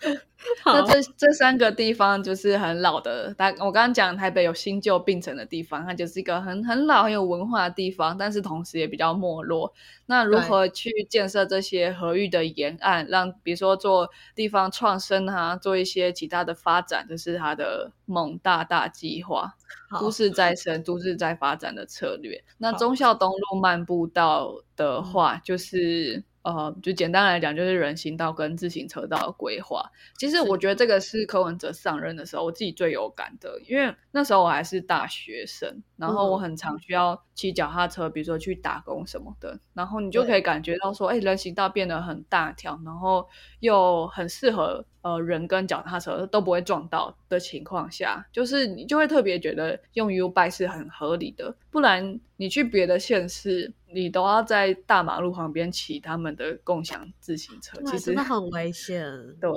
[0.66, 9.74] 那这这三个地方就是很老的，大我刚刚讲台北有新旧并存的地方，它就是一个很很老很有文化的地方，但是同时也比较没落。
[10.06, 19.56] 那如何去建设这些河域的沿岸，让比如说做地方创生啊，做一些其他的发展，这是它的猛大大计划，
[20.00, 22.44] 都市再生、都市再发展的策略。
[22.58, 26.24] 那忠孝东路漫步道的话，就是。
[26.44, 29.90] 呃，就简单来讲，就是人行道跟自行车道的规划。
[30.18, 43.28] 其实我觉得这个是柯文哲上任的时候，我自己最有感的，因为那时候我还是大学生，然后我很常需要骑脚踏车，比如说去打工什么的，然后你就可以感觉到说，哎，人行道变得很大条，然后
[43.60, 44.86] 又很适合。
[45.04, 51.54] 呃，人跟脚踏车都不会撞到的情况下，就是你就会特别觉得用 U bike 是很合理的。
[51.70, 59.04] 不然你去别的县市，你都要在大马路旁边骑他们的共享自行车，其实真的很危险。
[59.42, 59.52] 对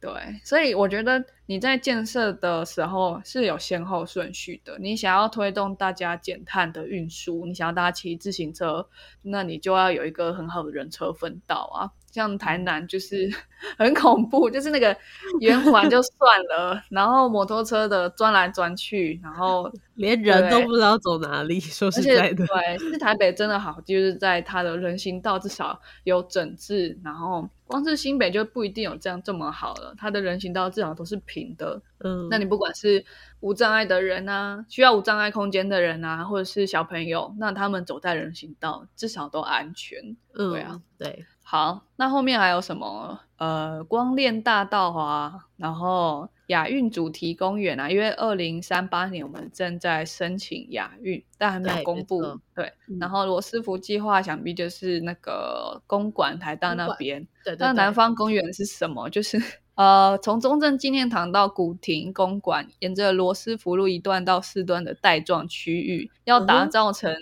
[0.00, 0.10] 对，
[0.42, 4.76] 所以我觉得你在建设的时候是有先后顺序的。
[4.80, 8.88] 你想要推动大家减碳的运输，你想要大家骑自行车，
[9.22, 11.92] 那你就要有一个很好的人车分道啊。
[12.12, 13.28] 像台南就是
[13.76, 14.96] 很恐怖，就是那个
[15.40, 21.58] 圆环就 算了，然后摩托车的钻来钻去，然后 连人都不知道走哪里。
[21.58, 31.80] 说实在的，对，是台北真的好，就是在它的人行道至少有整治，然后光是新北就不一定有这样这么好了，它的人行道至少都是平的。
[32.04, 33.02] 嗯，那你不管是
[33.40, 40.16] 无障碍的人啊，需要无障碍空间的人啊，或者是小朋友，那他们走在人行道至少都安全。
[40.34, 41.24] 嗯，对啊，对。
[41.52, 43.20] 好，那后面还有什么？
[43.36, 52.22] 呃，光恋大道啊，然后亚运主题公园啊，因为二零三八年我们正在申请亚运，但还没有公布。
[52.54, 57.28] 对，然后罗斯福计划想必就是那个公馆台大那边。
[57.44, 59.10] 对，那南方公园是什么？
[59.10, 59.38] 就是
[59.74, 67.14] 呃，从中正纪念堂到古亭公馆，沿着罗斯福路一段到四段的带状区域，要打造成。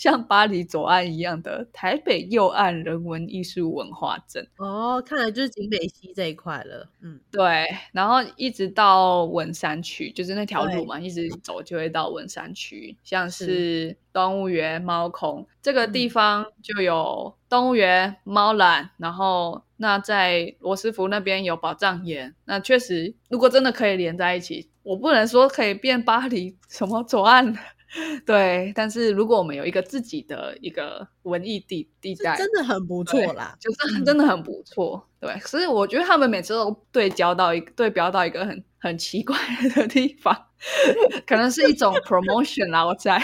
[0.00, 6.88] 像巴黎左岸一样的台北右岸人文艺术文化镇哦，看来就是景美溪这一块了。
[7.02, 12.96] 嗯，对，然后一直到文山区，就是那条路嘛，一直走就会到文山区。
[13.04, 22.34] 像是动物园猫孔这个地方就有动物园猫缆，然后那在罗斯福那边有宝藏岩。
[22.46, 27.54] 那确实，如果真的可以连在一起，我不能说可以变巴黎什么左岸。
[28.24, 35.08] 对，但是如果我们有一个自己的一个文艺地地带，真的很不错啦，就是真的很不错。
[35.18, 39.36] 对，所以我觉得他们每次都对焦到一对标到一个很很奇怪
[39.74, 40.46] 的地方，
[41.26, 42.86] 可能是一种 promotion 啦。
[42.86, 43.20] 我在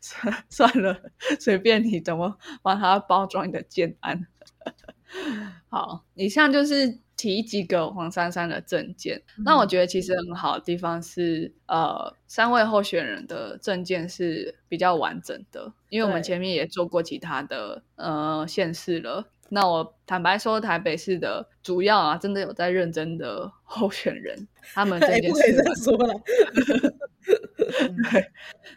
[0.00, 0.96] 算算了，
[1.40, 4.26] 随便你怎么帮他包装你的建安。
[5.68, 7.00] 好，以上就是。
[7.20, 19.28] 提几个黄珊珊的证件，那我觉得其实很好的地方是，呃，三位候选人的证件是比较完整的，因为我们前面也做过其他的呃县市了。
[19.50, 26.14] 那我坦白说，台北市的主要啊，真的有在认真的 候选人，他们这件事说了，
[28.10, 28.30] 对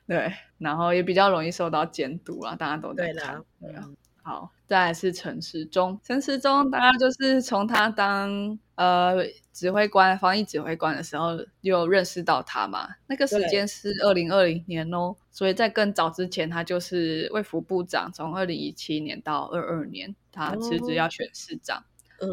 [0.06, 3.88] 对，然后也比较容易受到监督啊，大家都对啦，对啊。
[4.26, 6.00] 好，再来是陈时中。
[6.04, 12.90] 陈时中，大概就是从他当呃指挥官、防疫指挥官的时候，就认识到他嘛。
[13.06, 21.84] 那个时间是二零二零年哦，所以在更早之前，他就是卫福部长，从二零一七年到二二年，他辞职要选市长。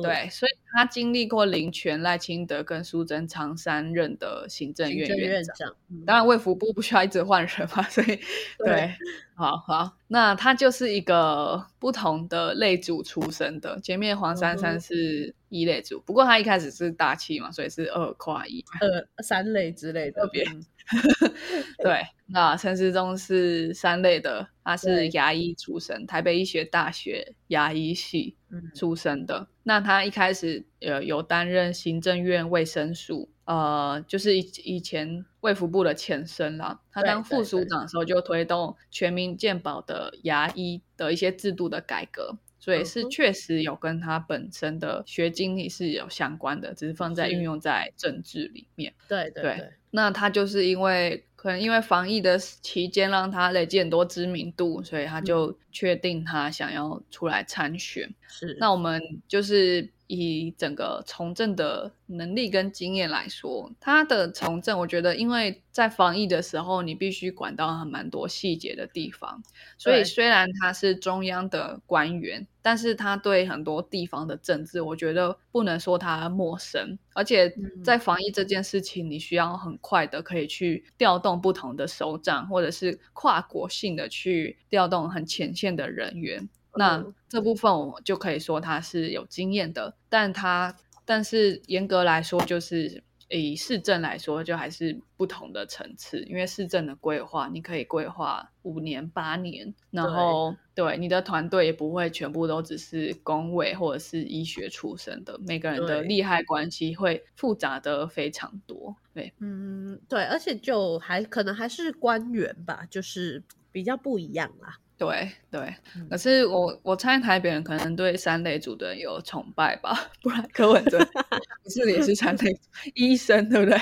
[0.03, 5.75] 对，所以他经历过林权、赖清德跟苏贞昌三任的行政院院长。
[6.07, 8.19] 当然，卫福部不需要一直换人嘛， 所以
[8.59, 8.95] 对，
[9.35, 13.81] 好好，那他就是一个不同的类组出身的。
[13.81, 20.23] 前面黄珊珊是一类组，不过他一开始是大气嘛，所以是二跨一、二三类之类的。
[20.23, 20.45] 特别
[21.83, 28.37] 对，那陈时中是三类的，他是牙医出身，台北医学大学牙医系
[28.75, 29.47] 出身的。
[29.71, 36.81] 那他一开始呃有担任行政院卫生署，呃，就是以以前卫福部的前身啦。
[36.91, 48.93] 他当副署长的时候就推动全民健保的牙医的一些制度的改革，所以是确实有跟他本身的学经历是有相关的，只是放在运用在政治里面。
[49.07, 49.73] 对对对。
[49.93, 51.25] 那他就是因为。
[51.41, 58.07] 可能因为防疫的期间，让他累积很多知名度，所以他就确定他想要出来参选。
[58.29, 59.91] 是，那我们就是。
[60.11, 69.41] 以整个从政的能力跟经验来说，他的从政，我觉得因为在防疫的时候，你必须管到蛮多细节的地方，
[69.79, 76.99] 所以虽然他是中央的官员，但是他对很多地方的政治，我觉得不能说他陌生。
[77.15, 77.55] 而且
[77.85, 86.49] 在防疫这件事情，你需要很快的可以去调动不同的首长，或者是跨国性的去调动很前线的人员。
[86.77, 96.23] 那这部分我就可以说他是有经验的，但他但是严格来说，就是以市政来说，就还是不同的层次。
[96.25, 108.97] 因为市政的规划，你可以规划五年、八年，然后对你的团队也不会全部都只是工位或者是医学出身的，每个人的利害关系会复杂的非常多。
[109.15, 114.79] 对，嗯，对，而且就还可能还是官员吧，就是比较不一样啦。
[115.01, 115.75] 对对，
[116.11, 120.99] 可是我我猜台北人可能对三类组的人有崇拜吧， 不然柯文哲
[121.65, 122.55] 不是也是三类
[122.95, 123.81] 医生，对不对？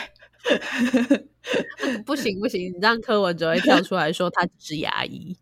[2.06, 5.36] 不行不行，你让柯文哲会跳出来说他只是牙医，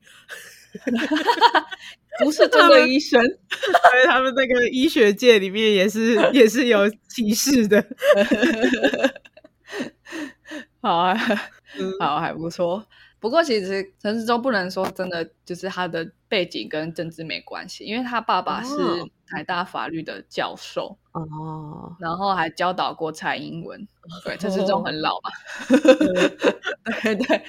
[2.25, 7.85] 不是真的医生，所以他们那个医学界里面也是也是有歧视的。
[10.81, 11.15] 好啊，
[12.01, 12.87] 好还不错。
[13.27, 18.77] 不过，其实陈世忠不能说真的就是他的背景跟政治没关系，因为他爸爸是
[19.27, 23.85] 台大法律的教授哦，然后还教导过蔡英文。
[24.25, 25.31] 对，陈世忠很老嘛，
[27.03, 27.45] 对对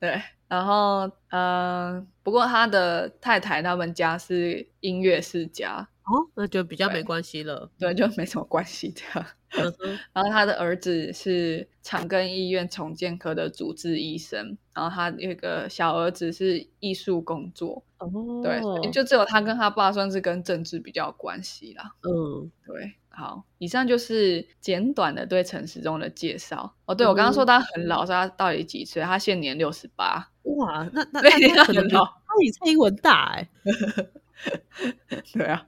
[0.00, 0.22] 对。
[0.48, 5.97] 然后，嗯，不过他的太太他们家是音乐世家，哦，
[6.40, 7.68] 那就比较对没关系了。
[7.80, 9.28] 对，就没什么关系这样。
[9.56, 9.74] 嗯
[10.12, 18.08] 然后他的儿子是长庚医院重建科的主治医生，然后他有一个小儿子是艺术工作，哦，
[18.44, 21.94] 对，所以就只有他跟他爸算是跟政治比较有关系啦。
[22.02, 26.74] 嗯，对，好，以上就是简短的对陈时中的介绍。
[26.84, 29.02] 哦，对我刚刚说他很老，说他到底几岁？
[29.02, 30.30] 他现年六十八。
[30.42, 33.48] 哇，那那对那他可能比很老他比蔡英文大哎、
[35.32, 35.66] 对啊，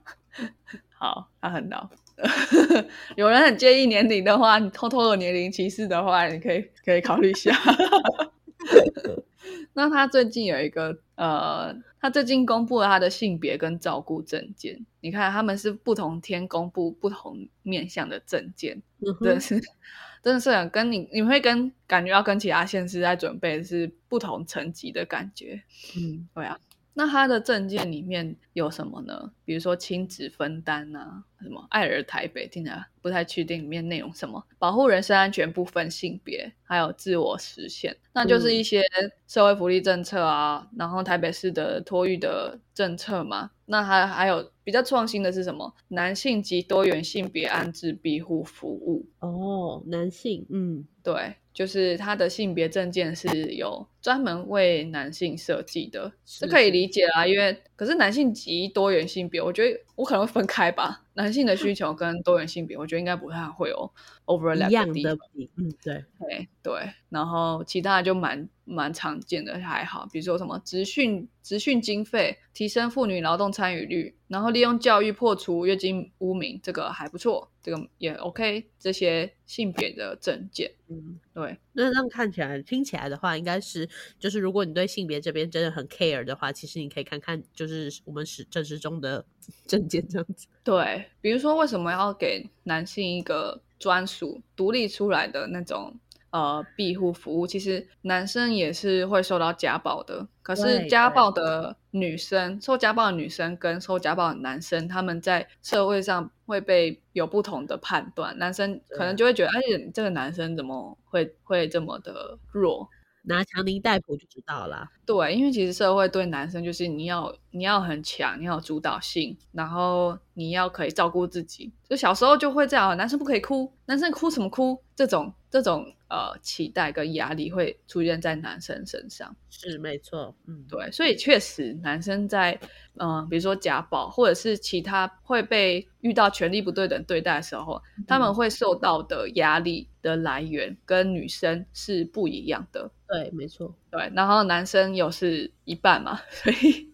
[1.01, 1.89] 好，他很老。
[3.17, 7.51] 有人很介意年龄的话，你偷偷的年龄歧视的话，你可以可以考虑一下。
[9.73, 14.85] 那他最近有一个呃，他最近公布了他的性别跟照顾证件。
[14.99, 19.59] 你看，他们是不同天公布不同面向的证件，嗯真的是
[20.21, 25.63] 真的是很跟你你会跟感觉要跟其他县市在准备是不同层级的感觉。
[25.97, 26.59] 嗯，对啊，
[26.93, 29.31] 那他的证件里面有什么呢？
[29.45, 38.83] 比如说亲子分担啊，什么爱儿台北，听起来不太确定里面内容什么，保护人身安全不分性别，还有自我实现，那就是一些
[39.27, 43.51] 社会福利政策啊，然后台北市的托育的政策嘛。
[43.65, 45.73] 那还还有比较创新的是什么？
[45.87, 49.07] 男性及多元性别安置庇护服务。
[49.19, 57.27] 哦，男性，嗯，对，就是他的性别证件是有专门为男性设计的，是这可以理解啦。
[57.27, 61.01] 因为可是男性及多元性别，我觉得我可能会分开吧。
[61.13, 63.91] 男性的需求跟多元性别，我觉得应该不太会有
[64.27, 78.69] overlap 一样的比，嗯，对，对对，然后其他的就蛮蛮常见的，还好，比如说什么职训、职训经费，提升妇女劳动参与率，然后利用教育破除月经污名，这个还不错，这个也 OK。
[78.79, 81.19] 这些性别的证件，嗯。
[81.33, 83.87] 对那这样看起来、听起来的话，应该是
[84.19, 87.70] 就是如果你对性别这边真的很 care 的话，其实你可以看看就是
[88.05, 89.25] 我们史正史中的
[89.67, 90.47] 证件这样子。
[90.63, 95.95] 对，比如说为什么要给男性一个专属、独立出来的那种
[96.29, 97.47] 呃庇护服务？
[97.47, 108.37] 其实男生也是会受到家暴的，可是家暴的女生、受家暴的女生跟受家暴的男生，他们在社会上会被有不同的判断。
[108.37, 109.61] 男生可能就会觉得，哎，
[109.93, 112.87] 这个男生怎么会会这么的弱？
[113.23, 114.87] 拿强尼戴普就知道了。
[115.05, 121.71] 对，因为其实社会对男生就是你要你要很强，你要有主导性，然后你要可以照顾自己。
[121.89, 124.81] 就小时候就会这样，男生不可以哭，男生哭什么哭？
[124.95, 129.35] 这种这种呃期待跟压力会出现在男生身上。
[129.49, 132.57] 是没错，嗯，对，所以确实男生在
[132.95, 142.89] 嗯、呃比如说家暴或者是其他会被遇到权力不对等对待的时候，他们会受到的压力的来源跟女生是不一样的。
[143.11, 146.89] 对，没错，对，然后男生又是一半嘛，所以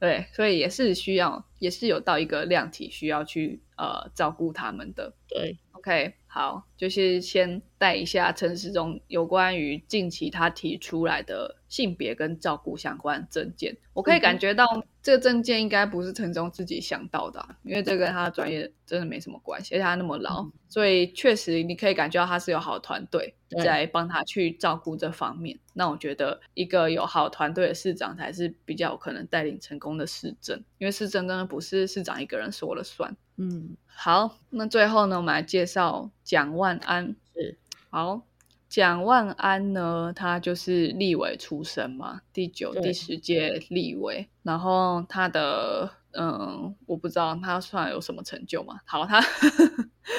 [0.00, 5.14] 对，所以也是需要，也是有到一个量体需要去呃照顾他们的。
[5.28, 13.74] 对，OK，好，就是先带一下陈时中有关于近期他提出来的性别跟照顾相关证件。
[13.94, 14.66] 我可以感觉到
[15.02, 23.34] 这个证件应该不是陈时中自己想到的啊、因为这跟他的专业真的没什么关系，而且他那么老，所以确实你可以感觉到他是有好团队
[23.64, 25.58] 在帮他去照顾这方面。
[25.72, 33.16] 那我觉得一个有好团队的市长才是比较有可能带领成功的市政，因为市政真的不是市长一个人说了算。
[33.36, 37.14] 嗯，好，那最后呢，我们来介绍蒋万安。
[37.34, 37.58] 是，
[37.90, 38.22] 好，
[38.68, 44.28] 蒋万安呢，他就是立委出身嘛，第九、第十届立委。
[44.42, 48.80] 然后他的，嗯，我不知道他算有什么成就嘛。
[48.84, 49.22] 好，他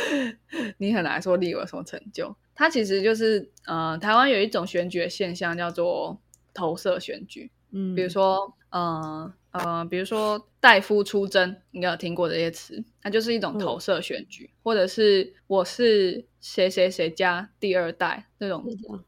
[0.78, 2.36] 你很难说立委有什么成就。
[2.54, 6.20] 他其实就是，呃，台湾有一种选举的现象叫做
[6.54, 18.66] 投射选举，嗯，比如说，呃呃，比如说代夫出征，应该有听过这些词，它就是一种投射选举，或者是我是谁谁谁家第二代这种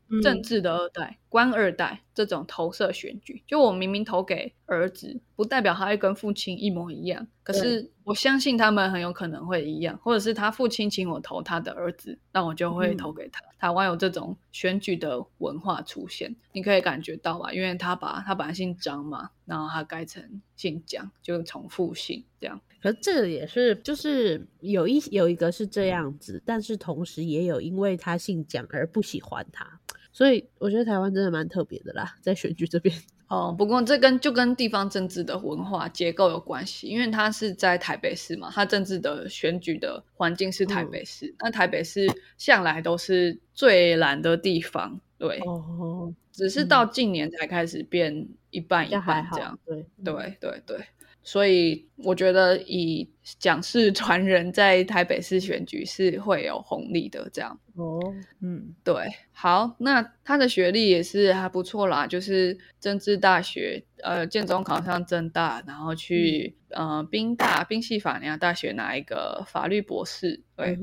[0.09, 13.41] 嗯政治的二代、官二代这种投射选举，就我明明投给儿子，不代表他会跟父亲一模一样，可是我相信他们很有可能会一样，或者是他父亲请我投他的儿子，那我就会投给他。
[13.59, 17.51] 台湾有这种选举的文化出现，你可以感觉到吧？
[17.53, 22.59] 因为他把他本来姓张嘛，然后他改成姓蒋，就重复姓这样。
[22.82, 29.80] 可这个也是，就是有一有一个是这样子，但是同时也有因为他姓蒋而不喜欢他，
[30.13, 32.95] 所以我觉得台湾真的蛮特别的啦， 在选举这边。
[33.28, 42.07] 哦，不过这跟就跟地方政治的文化结构有关系，因为它是在台北市嘛，它政治的选举的环境是台北市，那台北市
[42.38, 50.86] 向来都是最蓝的地方，对，哦，只是到近年才开始变一半一半这样，，对，对对对。
[51.24, 57.30] 所以我觉得以蒋氏传人在台北市选举是会有红利的。
[57.32, 57.99] 这样哦，
[58.41, 58.95] 嗯，对，
[59.32, 70.78] 好，那他的学历也是还不错啦，就是政治大学，呃，建中考上政大，然后去呃宾大宾夕法尼亚大学拿一个法律博士，对。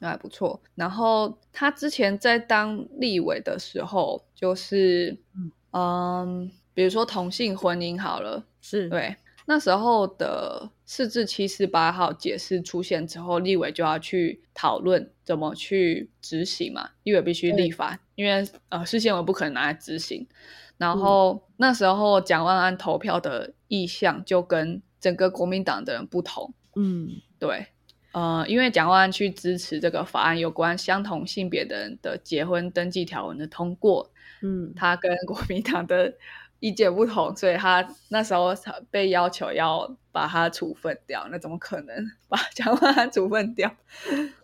[0.00, 0.62] 那还不错。
[0.76, 5.18] 然后他之前在当立委的时候，就是
[5.72, 9.16] 嗯，比如说同性婚姻好了，是对
[9.50, 16.90] 那时候的四至七四八号解释出现之后，立委就要去讨论怎么去执行嘛。
[17.02, 20.26] 立委必须立法，因为呃，事宪委不可能拿来执行。
[20.76, 26.52] 然后那时候蒋万安投票的意向就跟整个国民党的人不同。
[26.76, 27.68] 嗯，对。
[28.12, 34.10] 呃，因为蒋万安去支持这个法案，有关相同性别的人的结婚登记条文的通过，
[34.42, 36.12] 嗯，他跟国民党的
[36.60, 38.54] 意见不同，所以他那时候
[38.90, 41.26] 被要求要把他处分掉。
[41.30, 43.74] 那怎么可能把蒋万安处分掉？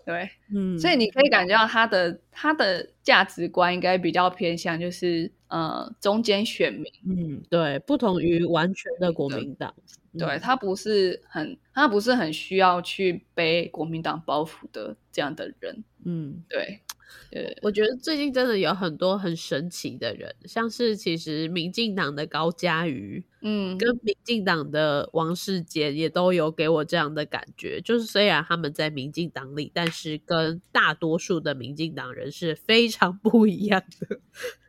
[0.04, 9.74] 对，嗯，所以你可以感觉到他的他的价值观应该比较偏向就是呃中间选民，嗯，对，不同于完全的国民党。
[10.16, 15.82] 对他不是很，他不是很需要去背国民党包袱的这样的人。
[16.04, 16.78] 嗯，对，
[17.30, 34.18] 对，我觉得最近真的有很多很神奇的人，像是其实民进党的高嘉瑜，嗯，跟民进党的王世杰也都有给我这样的感觉，就是虽然他们在民进党里，但是跟大多数的民进党人是非常不一样的。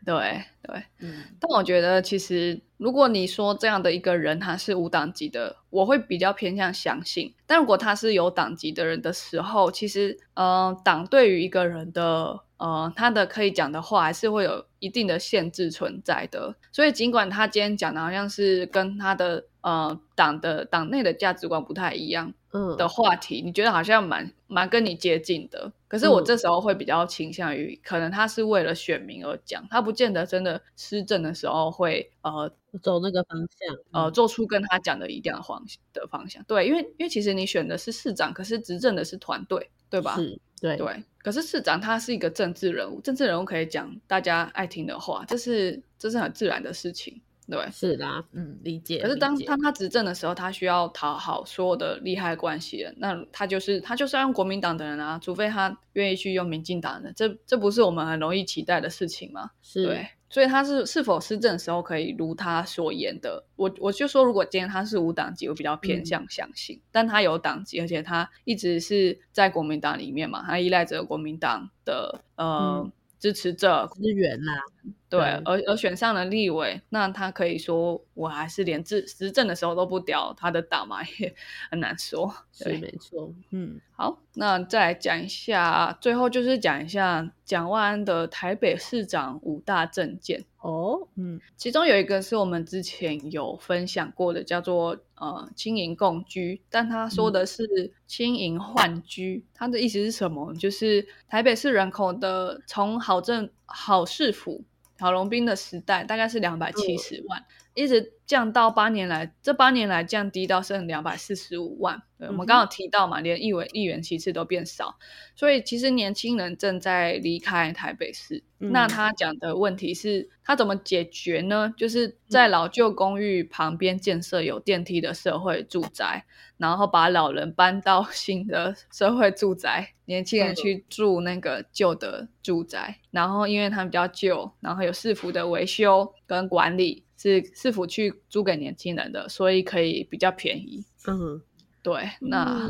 [0.05, 7.34] 对 对，嗯，但我觉得其实如果你说这样的一个人他是无党籍的，我会比较偏向相信。
[7.47, 16.56] 但如果他是有党籍的人的时候，其实呃，党对于一个人的呃他的可以讲的话，还是会有一定的限制存在的。
[16.72, 25.72] 所以尽管他今天讲的好像是跟他的呃党的党内的价值观不太一样，嗯的话题，你觉得好像蛮蛮跟你接近的。
[25.88, 32.51] 可是我这时候会比较倾向于，可能他是为了选民而讲，他不见得真的施政的时候会呃
[32.82, 36.43] 走那个方向，呃做出跟他讲的一样的方的方向。
[36.43, 40.16] 对，因为因为其实你选的是市长，可是执政的是团队，对吧？
[40.16, 41.03] 是，对对。
[41.26, 47.19] 可是市长他是一个政治人物，政治人物可以讲大家爱听的话，这是这是很自然的事情。
[47.49, 49.01] 对，是啦，嗯，理解。
[49.01, 59.49] 可是当当他执政的时候，他需要讨好所有的利害关系人，那他就是他就是要用国民党的人啊，除非他愿意去用民进党的，这这不是我们很容易期待的事情吗？
[59.63, 66.05] 是对，所以他是是否施政的时候可以如他所言的，我我就说，如果今天他是无党籍，我比较偏嗯。
[66.05, 72.91] 向相信，但他有党籍，而且他一直是在国民党里面嘛，他依赖着国民党的呃、嗯。
[73.17, 74.61] 支持者，资源啦，
[75.08, 81.34] 对，而而选上了立委，那他可以说我还是连执执政的时候都不屌他的党嘛，也
[81.70, 82.34] 很难说。
[82.51, 90.43] 是对，没错，嗯好，那再来讲一下，最后就是讲一下蒋万安的台北市长五大政见。
[90.58, 100.53] 哦，嗯其中有一个是我们之前有分享过的，叫做呃轻盈共居，但他说的是轻盈换居，它的意思是什么？
[100.56, 104.64] 就是台北市人口的从好政好市府
[104.97, 107.43] 郝龙兵的时代，大概是两百七十万，
[107.76, 112.01] 一直降到八年来，这八年来降低到剩两百四十五万。
[112.17, 114.97] 对，我们刚刚有提到嘛，连议委议员其次都变少，
[115.36, 118.43] 所以其实年轻人正在离开台北市。
[118.59, 121.73] 嗯那他讲的问题是，他怎么解决呢？
[121.78, 126.26] 就是在老旧公寓旁边建设有电梯的社会住宅，
[126.57, 133.01] 然后把老人搬到新的社会住宅，年轻人去住那个旧的住宅。
[133.11, 140.86] 然后因为它比较旧，然后有市府的维修跟管理，是是否去租给年轻人的，所以可以比较便宜。
[141.07, 141.41] 嗯，
[141.82, 142.69] 对，那。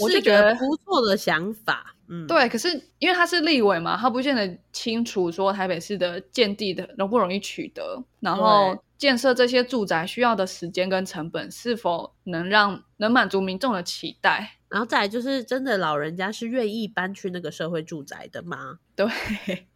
[0.00, 14.58] 我就觉得不错的想法，嗯，对，可是因为他是立委嘛，他不见得清楚说台北市的建地的容不容易取得，然后建设这些住宅需要的时间跟成本是否能让能满足民众的期待？
[14.68, 18.78] 然后再来就是真的老人家是愿意搬去那个社会住宅的吗？
[18.96, 19.06] 对，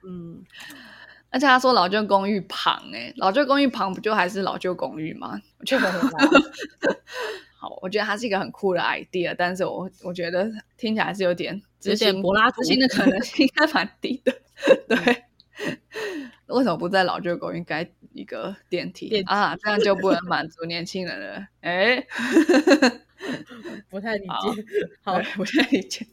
[0.03, 0.43] 嗯，
[1.37, 5.39] 而且他说老旧公寓旁、欸，老旧公寓旁不就还是老旧公寓吗？
[5.61, 6.01] 我觉得很
[7.61, 12.62] 好， 我觉得它是一个很酷的 idea，但是我我觉得听起来是有点有点柏拉图。
[12.62, 14.32] 性的可能性应该蛮低的。
[14.89, 14.97] 对，
[16.47, 17.62] 为什么不在老旧公寓？
[17.62, 17.87] 盖
[18.17, 19.57] 一个电梯啊？
[19.57, 21.47] 这样就不能满足年轻人了？
[21.61, 22.07] 哎，
[23.91, 24.64] 不太理解。
[25.03, 26.07] 好，，不太理解。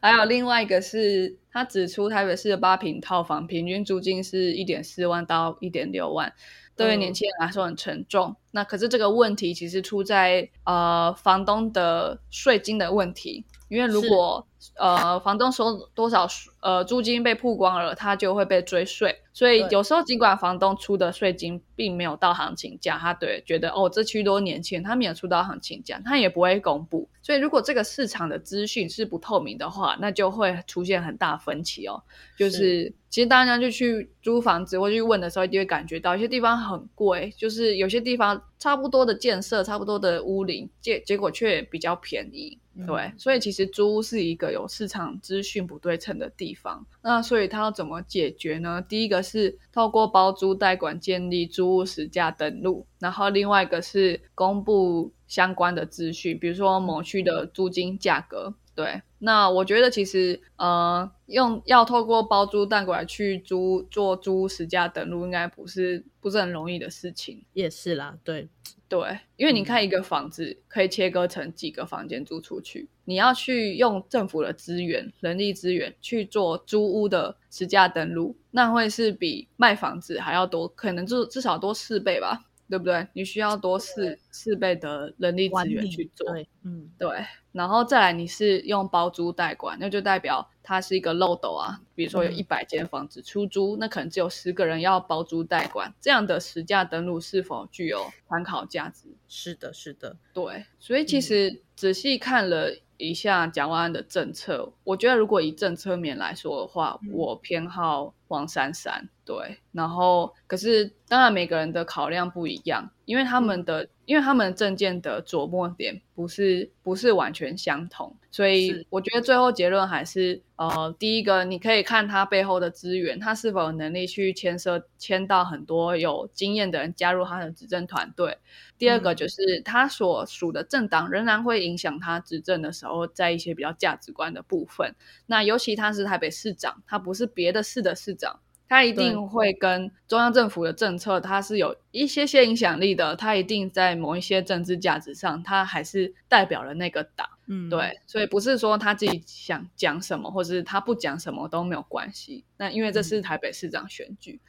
[0.00, 6.32] 还有另外一个是，他指出台北市的八平套房平均租金是一点四万到一点六万，
[6.76, 8.34] 对于年轻人来说很沉重。
[8.52, 14.46] 那可是这个问题其实出在呃房东的税金的问题，因为如果
[14.76, 16.26] 呃房东收多少
[16.60, 19.16] 呃租金被曝光了，他就会被追税。
[19.32, 27.08] 所以有时候尽管房东出的税金并没有到行情价，他对觉得哦这区多年轻人，他没有出到行情价，他也不会公布。
[27.22, 32.02] 所以如果这个市场的资讯是不透明的话，那就会出现很大分歧哦。
[32.36, 42.58] 就是其实大家就去租房子或去问的时候，就会感觉到有些地方很贵，就是有些地方差不多的建设、差不多的屋龄，结结果却比较便宜。
[42.86, 46.86] 对，所以其实租屋是一个有市场资讯不对称的地方。
[47.02, 48.82] 那所以它要怎么解决呢？
[48.88, 58.54] 第一个是透过包租代管建立租屋实价登录，然后另外一个是公布相关的资讯，比如说某区的租金价格。
[58.74, 67.44] 对，那我觉得其实呃，用要透过包租代管去租做租屋实价登录，应该不是不是很容易的事情。
[67.52, 68.48] 也是啦，对。
[68.90, 82.46] 对，因为你看一个房子可以切割成几个房间租出去，你要去用政府的资源、人力资源去做租屋的实价登录，那会是比卖房子还要多，可能就至少多四倍吧。
[82.70, 83.06] 对不对？
[83.12, 86.26] 你需要多四四倍的人力资源去做，
[86.62, 87.08] 嗯，对。
[87.52, 91.80] 然后再来，你是用包租代管，那就代表它是一个漏斗啊。
[91.94, 99.08] 比如说有一百间房子出租，那可能只有十个人要包租代管，这样的实价登录是否具有参考价值？
[99.28, 100.64] 是的，是的，对。
[100.78, 102.76] 所以其实仔细看了。
[103.02, 109.08] 一下蒋万安的政策，我觉得如果以政策面来说的话，我偏好王珊珊。
[109.24, 128.36] 对，然后可是当然每个人的考量不一样，因为他们的因为他们证件的琢磨点不是不是完全相同，所以我觉得最后结论还是呃，第一个你可以看他背后的资源，他是否有能力去牵涉牵到很多有经验的人加入他的执政团队。
[128.78, 134.92] 第二个就是他所属的政党仍然会影响他执政的时候，在一些比较价值观的部分。
[135.26, 143.16] 那尤其他是台北市长，他不是别的市的市长，他一定会跟中央政府的政策，他是有一些些影响力的。
[143.16, 147.26] 他一定在某一些政治价值上，他还是代表了那个党。
[147.46, 152.44] 嗯，对，所以不是说他自己想讲什么，或者是他不讲什么都没有关系。
[152.58, 154.40] 那因为这是台北市长选举。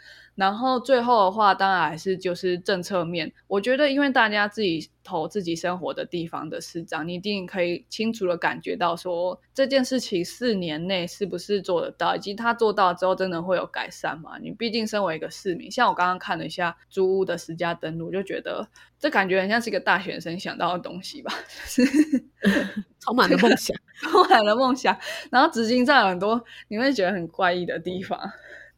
[0.41, 3.31] 然后最后的话，当然还是就是政策面。
[3.45, 14.39] 我觉得，因为大家自己投自己生活的地方的市长，你一定可以清楚的感觉到说这件事情四年内是不是做得到，以及他做到之后真的会有改善吗？
[14.41, 18.67] 你毕竟身为一个市民，像我刚刚看了一下租屋的实价登录，就觉得
[18.99, 21.31] 这感觉很像是一个大学生想到的东西吧，
[22.99, 23.77] 充满了梦想，
[24.09, 24.97] 充满了梦想。
[25.29, 28.19] 然后执行上有很多你会觉得很怪异的地方。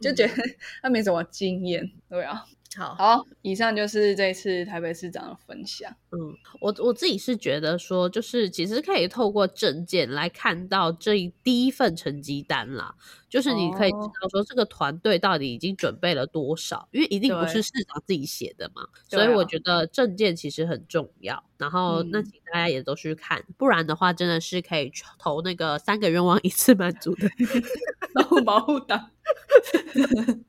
[0.03, 0.33] 就觉得
[0.83, 2.43] 他没什么经验，对啊。
[2.75, 5.95] 好好，以上就是这次台北市长的分享。
[6.09, 12.95] 嗯，我我自己是觉得说，就是其实可以透过证件来看到这一第一份成绩单啦，
[13.29, 21.43] 就是你可以知道说这个团队到底已经准备了多少，因为一定不是市长自己写的嘛，所以我觉得证件其实很重要。
[21.59, 27.29] 然后那请大家也都去看，不然的话真的是可以投那个三个愿望一次满足的
[28.41, 29.09] 保护党。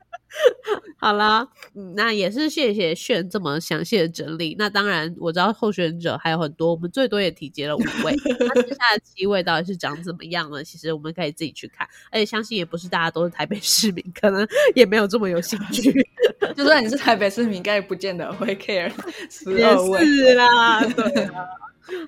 [0.98, 1.46] 好啦，
[1.94, 4.56] 那也是谢谢炫这么详细的整理。
[4.58, 10.64] 那当然我知道候选者还有很多，我们最多也提及了五位，那接下来七位到底是长怎么样呢？
[10.64, 15.92] 其实我们可以自己去看，而且相信也不是大家都是台北市民，可能也没有这么有兴趣。
[16.56, 18.90] 就算你是台北市民，应该也不见得会 care
[19.30, 20.04] 十二位。
[20.04, 21.46] 是啦，对啊。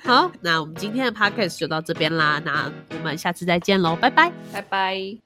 [0.02, 5.25] 好，那我们今天的 podcast 就到这边啦，那我们下次再见喽，拜拜，拜拜。